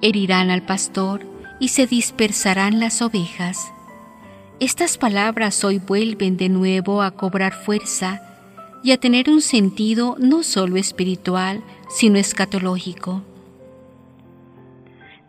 Herirán 0.00 0.50
al 0.50 0.62
pastor 0.62 1.26
y 1.58 1.68
se 1.68 1.88
dispersarán 1.88 2.78
las 2.78 3.02
ovejas. 3.02 3.72
Estas 4.60 4.98
palabras 4.98 5.64
hoy 5.64 5.80
vuelven 5.80 6.36
de 6.36 6.48
nuevo 6.48 7.02
a 7.02 7.10
cobrar 7.10 7.52
fuerza 7.52 8.22
y 8.84 8.92
a 8.92 8.98
tener 8.98 9.28
un 9.28 9.42
sentido 9.42 10.14
no 10.20 10.44
solo 10.44 10.76
espiritual, 10.76 11.64
sino 11.88 12.16
escatológico. 12.16 13.24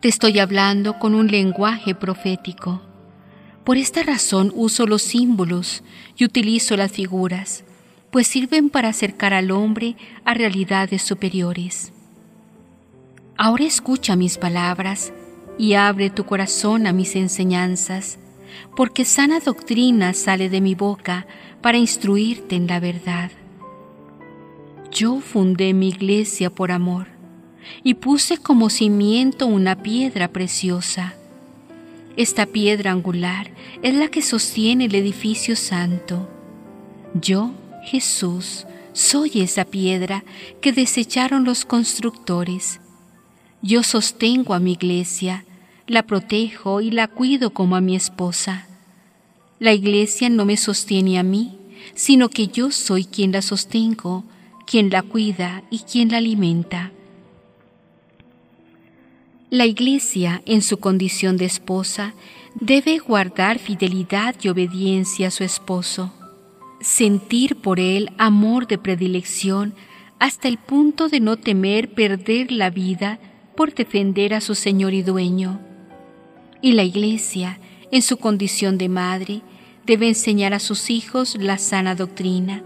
Te 0.00 0.06
estoy 0.06 0.38
hablando 0.38 1.00
con 1.00 1.16
un 1.16 1.26
lenguaje 1.26 1.92
profético. 1.92 2.80
Por 3.64 3.78
esta 3.78 4.04
razón 4.04 4.52
uso 4.54 4.86
los 4.86 5.02
símbolos 5.02 5.82
y 6.16 6.24
utilizo 6.24 6.76
las 6.76 6.92
figuras, 6.92 7.64
pues 8.12 8.28
sirven 8.28 8.70
para 8.70 8.90
acercar 8.90 9.34
al 9.34 9.50
hombre 9.50 9.96
a 10.24 10.34
realidades 10.34 11.02
superiores. 11.02 11.92
Ahora 13.36 13.64
escucha 13.64 14.14
mis 14.14 14.38
palabras 14.38 15.12
y 15.58 15.74
abre 15.74 16.10
tu 16.10 16.24
corazón 16.24 16.86
a 16.86 16.92
mis 16.92 17.16
enseñanzas, 17.16 18.20
porque 18.76 19.04
sana 19.04 19.40
doctrina 19.40 20.14
sale 20.14 20.48
de 20.48 20.60
mi 20.60 20.76
boca 20.76 21.26
para 21.60 21.76
instruirte 21.76 22.54
en 22.54 22.68
la 22.68 22.78
verdad. 22.78 23.32
Yo 24.92 25.18
fundé 25.18 25.74
mi 25.74 25.88
iglesia 25.88 26.50
por 26.50 26.70
amor 26.70 27.17
y 27.82 27.94
puse 27.94 28.38
como 28.38 28.70
cimiento 28.70 29.46
una 29.46 29.82
piedra 29.82 30.28
preciosa. 30.28 31.14
Esta 32.16 32.46
piedra 32.46 32.90
angular 32.90 33.50
es 33.82 33.94
la 33.94 34.08
que 34.08 34.22
sostiene 34.22 34.86
el 34.86 34.94
edificio 34.94 35.54
santo. 35.54 36.28
Yo, 37.14 37.52
Jesús, 37.84 38.66
soy 38.92 39.30
esa 39.36 39.64
piedra 39.64 40.24
que 40.60 40.72
desecharon 40.72 41.44
los 41.44 41.64
constructores. 41.64 42.80
Yo 43.62 43.82
sostengo 43.82 44.54
a 44.54 44.58
mi 44.58 44.72
iglesia, 44.72 45.44
la 45.86 46.02
protejo 46.02 46.80
y 46.80 46.90
la 46.90 47.06
cuido 47.06 47.50
como 47.50 47.76
a 47.76 47.80
mi 47.80 47.94
esposa. 47.94 48.66
La 49.60 49.72
iglesia 49.72 50.28
no 50.28 50.44
me 50.44 50.56
sostiene 50.56 51.18
a 51.18 51.22
mí, 51.22 51.56
sino 51.94 52.28
que 52.28 52.48
yo 52.48 52.70
soy 52.70 53.04
quien 53.04 53.32
la 53.32 53.42
sostengo, 53.42 54.24
quien 54.66 54.90
la 54.90 55.02
cuida 55.02 55.62
y 55.70 55.80
quien 55.80 56.10
la 56.10 56.18
alimenta. 56.18 56.92
La 59.50 59.64
Iglesia, 59.64 60.42
en 60.44 60.60
su 60.60 60.76
condición 60.76 61.38
de 61.38 61.46
esposa, 61.46 62.12
debe 62.60 62.98
guardar 62.98 63.58
fidelidad 63.58 64.34
y 64.42 64.50
obediencia 64.50 65.28
a 65.28 65.30
su 65.30 65.42
esposo, 65.42 66.12
sentir 66.82 67.56
por 67.56 67.80
él 67.80 68.10
amor 68.18 68.66
de 68.66 68.76
predilección 68.76 69.72
hasta 70.18 70.48
el 70.48 70.58
punto 70.58 71.08
de 71.08 71.20
no 71.20 71.38
temer 71.38 71.94
perder 71.94 72.52
la 72.52 72.68
vida 72.68 73.20
por 73.56 73.74
defender 73.74 74.34
a 74.34 74.42
su 74.42 74.54
Señor 74.54 74.92
y 74.92 75.00
dueño. 75.00 75.58
Y 76.60 76.72
la 76.72 76.82
Iglesia, 76.82 77.58
en 77.90 78.02
su 78.02 78.18
condición 78.18 78.76
de 78.76 78.90
madre, 78.90 79.40
debe 79.86 80.08
enseñar 80.08 80.52
a 80.52 80.58
sus 80.58 80.90
hijos 80.90 81.36
la 81.40 81.56
sana 81.56 81.94
doctrina, 81.94 82.62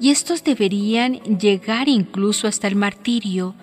y 0.00 0.10
estos 0.10 0.42
deberían 0.42 1.20
llegar 1.38 1.88
incluso 1.88 2.48
hasta 2.48 2.66
el 2.66 2.74
martirio 2.74 3.54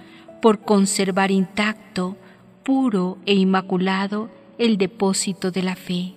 por 0.42 0.62
conservar 0.62 1.32
intacto 1.32 2.16
puro 2.64 3.18
e 3.26 3.34
inmaculado 3.34 4.30
el 4.58 4.78
depósito 4.78 5.52
de 5.52 5.64
la 5.64 5.76
fe. 5.76 6.14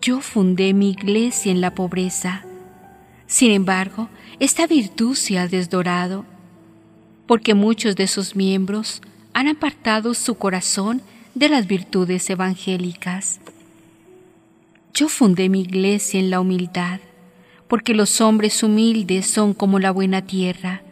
Yo 0.00 0.20
fundé 0.20 0.72
mi 0.74 0.90
iglesia 0.90 1.52
en 1.52 1.60
la 1.60 1.74
pobreza. 1.74 2.44
Sin 3.26 3.50
embargo, 3.50 4.08
esta 4.40 4.66
virtud 4.66 5.14
se 5.14 5.38
ha 5.38 5.48
desdorado, 5.48 6.24
porque 7.26 7.54
muchos 7.54 7.96
de 7.96 8.06
sus 8.06 8.36
miembros 8.36 9.00
han 9.32 9.48
apartado 9.48 10.14
su 10.14 10.34
corazón 10.34 11.02
de 11.34 11.48
las 11.48 11.66
virtudes 11.66 12.28
evangélicas. 12.28 13.40
Yo 14.94 15.08
fundé 15.08 15.48
mi 15.48 15.62
iglesia 15.62 16.20
en 16.20 16.30
la 16.30 16.40
humildad, 16.40 17.00
porque 17.68 17.94
los 17.94 18.20
hombres 18.20 18.62
humildes 18.62 19.26
son 19.26 19.54
como 19.54 19.78
la 19.78 19.90
buena 19.90 20.22
tierra. 20.26 20.82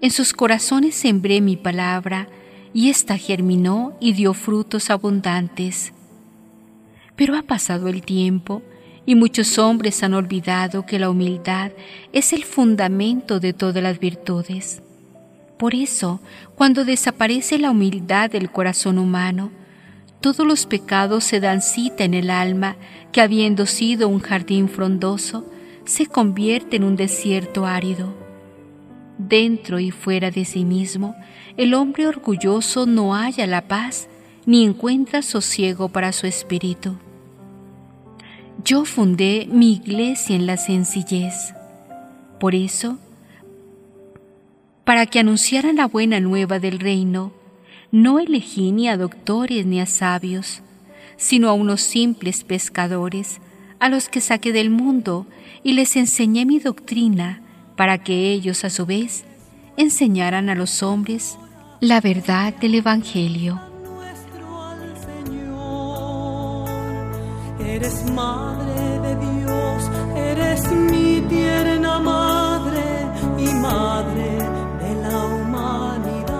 En 0.00 0.12
sus 0.12 0.32
corazones 0.32 0.94
sembré 0.94 1.40
mi 1.40 1.56
palabra, 1.56 2.28
y 2.74 2.90
ésta 2.90 3.16
germinó 3.16 3.96
y 4.00 4.12
dio 4.12 4.34
frutos 4.34 4.90
abundantes. 4.90 5.92
Pero 7.16 7.36
ha 7.36 7.42
pasado 7.42 7.88
el 7.88 8.02
tiempo 8.02 8.62
y 9.06 9.14
muchos 9.14 9.58
hombres 9.58 10.02
han 10.02 10.12
olvidado 10.12 10.84
que 10.84 10.98
la 10.98 11.08
humildad 11.08 11.70
es 12.12 12.32
el 12.32 12.44
fundamento 12.44 13.38
de 13.38 13.52
todas 13.52 13.82
las 13.82 14.00
virtudes. 14.00 14.82
Por 15.56 15.74
eso, 15.74 16.20
cuando 16.56 16.84
desaparece 16.84 17.58
la 17.58 17.70
humildad 17.70 18.30
del 18.30 18.50
corazón 18.50 18.98
humano, 18.98 19.52
todos 20.20 20.46
los 20.46 20.66
pecados 20.66 21.22
se 21.22 21.38
dan 21.38 21.62
cita 21.62 22.02
en 22.02 22.14
el 22.14 22.28
alma 22.28 22.76
que 23.12 23.20
habiendo 23.20 23.66
sido 23.66 24.08
un 24.08 24.20
jardín 24.20 24.68
frondoso, 24.68 25.48
se 25.84 26.06
convierte 26.06 26.76
en 26.76 26.84
un 26.84 26.96
desierto 26.96 27.66
árido. 27.66 28.14
Dentro 29.18 29.78
y 29.78 29.90
fuera 29.92 30.30
de 30.30 30.44
sí 30.44 30.64
mismo, 30.64 31.14
el 31.56 31.74
hombre 31.74 32.06
orgulloso 32.06 32.86
no 32.86 33.14
halla 33.14 33.46
la 33.46 33.68
paz 33.68 34.08
ni 34.44 34.64
encuentra 34.64 35.22
sosiego 35.22 35.88
para 35.88 36.12
su 36.12 36.26
espíritu. 36.26 36.96
Yo 38.64 38.84
fundé 38.84 39.46
mi 39.50 39.74
iglesia 39.74 40.34
en 40.36 40.46
la 40.46 40.56
sencillez. 40.56 41.54
Por 42.40 42.54
eso, 42.54 42.98
para 44.84 45.06
que 45.06 45.20
anunciaran 45.20 45.76
la 45.76 45.86
buena 45.86 46.20
nueva 46.20 46.58
del 46.58 46.78
reino, 46.78 47.32
no 47.92 48.18
elegí 48.18 48.72
ni 48.72 48.88
a 48.88 48.96
doctores 48.96 49.64
ni 49.64 49.80
a 49.80 49.86
sabios, 49.86 50.62
sino 51.16 51.48
a 51.48 51.52
unos 51.52 51.80
simples 51.80 52.42
pescadores, 52.42 53.40
a 53.78 53.88
los 53.88 54.08
que 54.08 54.20
saqué 54.20 54.52
del 54.52 54.70
mundo 54.70 55.26
y 55.62 55.72
les 55.74 55.94
enseñé 55.96 56.44
mi 56.44 56.58
doctrina, 56.58 57.40
para 57.76 57.98
que 57.98 58.32
ellos 58.32 58.64
a 58.64 58.70
su 58.70 58.86
vez 58.86 59.24
enseñaran 59.76 60.48
a 60.48 60.54
los 60.54 60.82
hombres 60.82 61.38
la 61.84 62.00
verdad 62.00 62.54
del 62.54 62.76
Evangelio. 62.76 63.60
Eres 67.58 68.10
madre 68.12 69.00
de 69.04 69.16
Dios, 69.16 69.90
eres 70.16 70.70
mi 70.72 71.20
tierna 71.28 71.98
madre 71.98 72.84
y 73.36 73.48
madre 73.54 74.38
de 74.82 74.94
la 75.02 75.26
humanidad. 75.26 76.30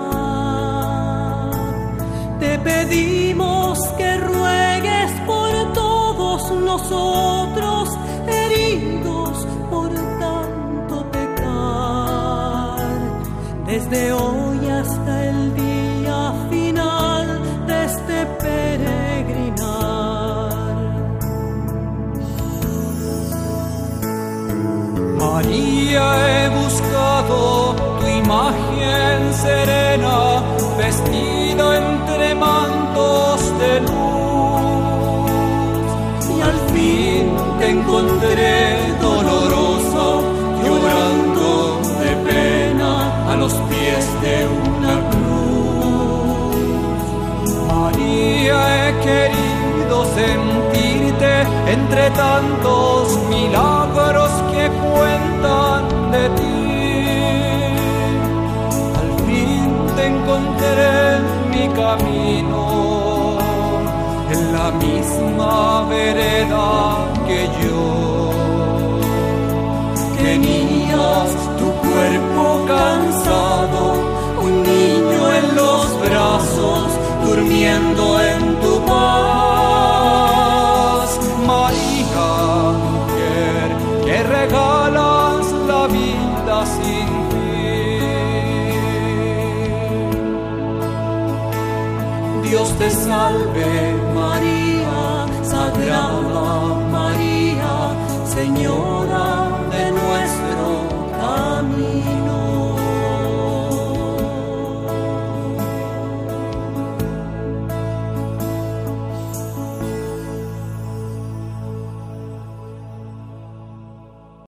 Te 2.39 2.57
pedimos 2.59 3.79
que 3.97 4.17
ruegues 4.17 5.11
por 5.27 5.73
todos 5.73 6.51
nosotros, 6.51 7.89
heridos 8.27 9.45
por 9.69 9.93
tanto 9.93 11.11
pecar. 11.11 12.79
Desde 13.67 14.13
hoy 14.13 14.69
hasta 14.69 15.29
el 15.29 15.34
imagen 28.25 29.33
serena, 29.33 30.41
vestida 30.77 31.65
entre 31.77 32.33
mantos 32.35 33.39
de 33.59 33.81
luz. 33.81 33.91
Y 36.35 36.41
al 36.41 36.59
fin 36.73 37.25
te 37.59 37.65
encontré 37.69 38.55
dolorosa, 38.99 40.05
llorando 40.63 41.49
de 42.01 42.11
pena 42.27 42.91
a 43.31 43.33
los 43.35 43.53
pies 43.69 44.05
de 44.23 44.35
una 44.65 44.93
cruz. 45.11 46.55
María, 47.71 48.57
he 48.75 48.89
querido 49.07 49.95
sentirte 50.19 51.31
entre 51.75 52.03
tantos 52.11 53.03
milagros 53.29 54.31
que 54.51 54.63
cuentan 54.93 55.34
camino, 61.75 63.37
en 64.31 64.53
la 64.53 64.71
misma 64.71 65.85
vereda 65.89 66.67
que 67.27 67.41
yo. 67.61 68.31
Tenías 70.17 71.29
tu 71.59 71.67
cuerpo 71.87 72.65
cansado, 72.67 73.81
un 74.41 74.63
niño 74.63 75.21
en 75.39 75.55
los 75.55 75.85
brazos, 76.07 76.87
durmiendo 77.25 78.21
en 78.21 78.59
tu 78.61 78.85
paz. 78.85 79.34
Te 92.77 92.89
salve 92.89 93.94